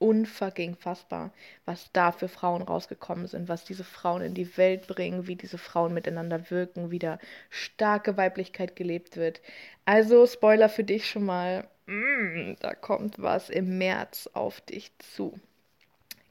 unfucking 0.00 0.76
fassbar, 0.76 1.32
was 1.64 1.90
da 1.92 2.12
für 2.12 2.28
Frauen 2.28 2.62
rausgekommen 2.62 3.26
sind, 3.28 3.48
was 3.48 3.64
diese 3.64 3.84
Frauen 3.84 4.22
in 4.22 4.34
die 4.34 4.56
Welt 4.58 4.86
bringen, 4.88 5.26
wie 5.28 5.36
diese 5.36 5.58
Frauen 5.58 5.94
miteinander 5.94 6.50
wirken, 6.50 6.90
wie 6.90 6.98
da 6.98 7.18
starke 7.50 8.16
Weiblichkeit 8.18 8.76
gelebt 8.76 9.16
wird. 9.16 9.40
Also, 9.86 10.26
Spoiler 10.26 10.68
für 10.68 10.84
dich 10.84 11.08
schon 11.08 11.24
mal, 11.24 11.68
mm, 11.86 12.54
da 12.60 12.74
kommt 12.74 13.22
was 13.22 13.50
im 13.50 13.78
März 13.78 14.28
auf 14.34 14.60
dich 14.62 14.92
zu. 14.98 15.40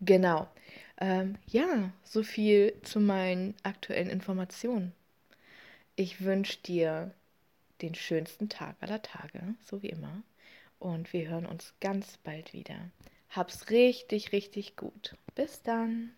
Genau. 0.02 0.48
Ähm, 1.04 1.38
ja, 1.48 1.92
so 2.06 2.24
viel 2.24 2.80
zu 2.82 3.02
meinen 3.02 3.56
aktuellen 3.64 4.10
Informationen. 4.10 4.94
Ich 5.98 6.24
wünsche 6.24 6.60
dir 6.60 7.14
den 7.82 7.94
schönsten 7.94 8.48
Tag 8.48 8.78
aller 8.80 9.02
Tage, 9.02 9.56
so 9.66 9.84
wie 9.84 9.90
immer. 9.90 10.24
Und 10.80 11.12
wir 11.12 11.28
hören 11.28 11.46
uns 11.46 11.74
ganz 11.82 12.16
bald 12.24 12.54
wieder. 12.54 12.78
Hab's 13.32 13.70
richtig, 13.70 14.32
richtig 14.32 14.78
gut. 14.78 15.18
Bis 15.36 15.62
dann. 15.62 16.14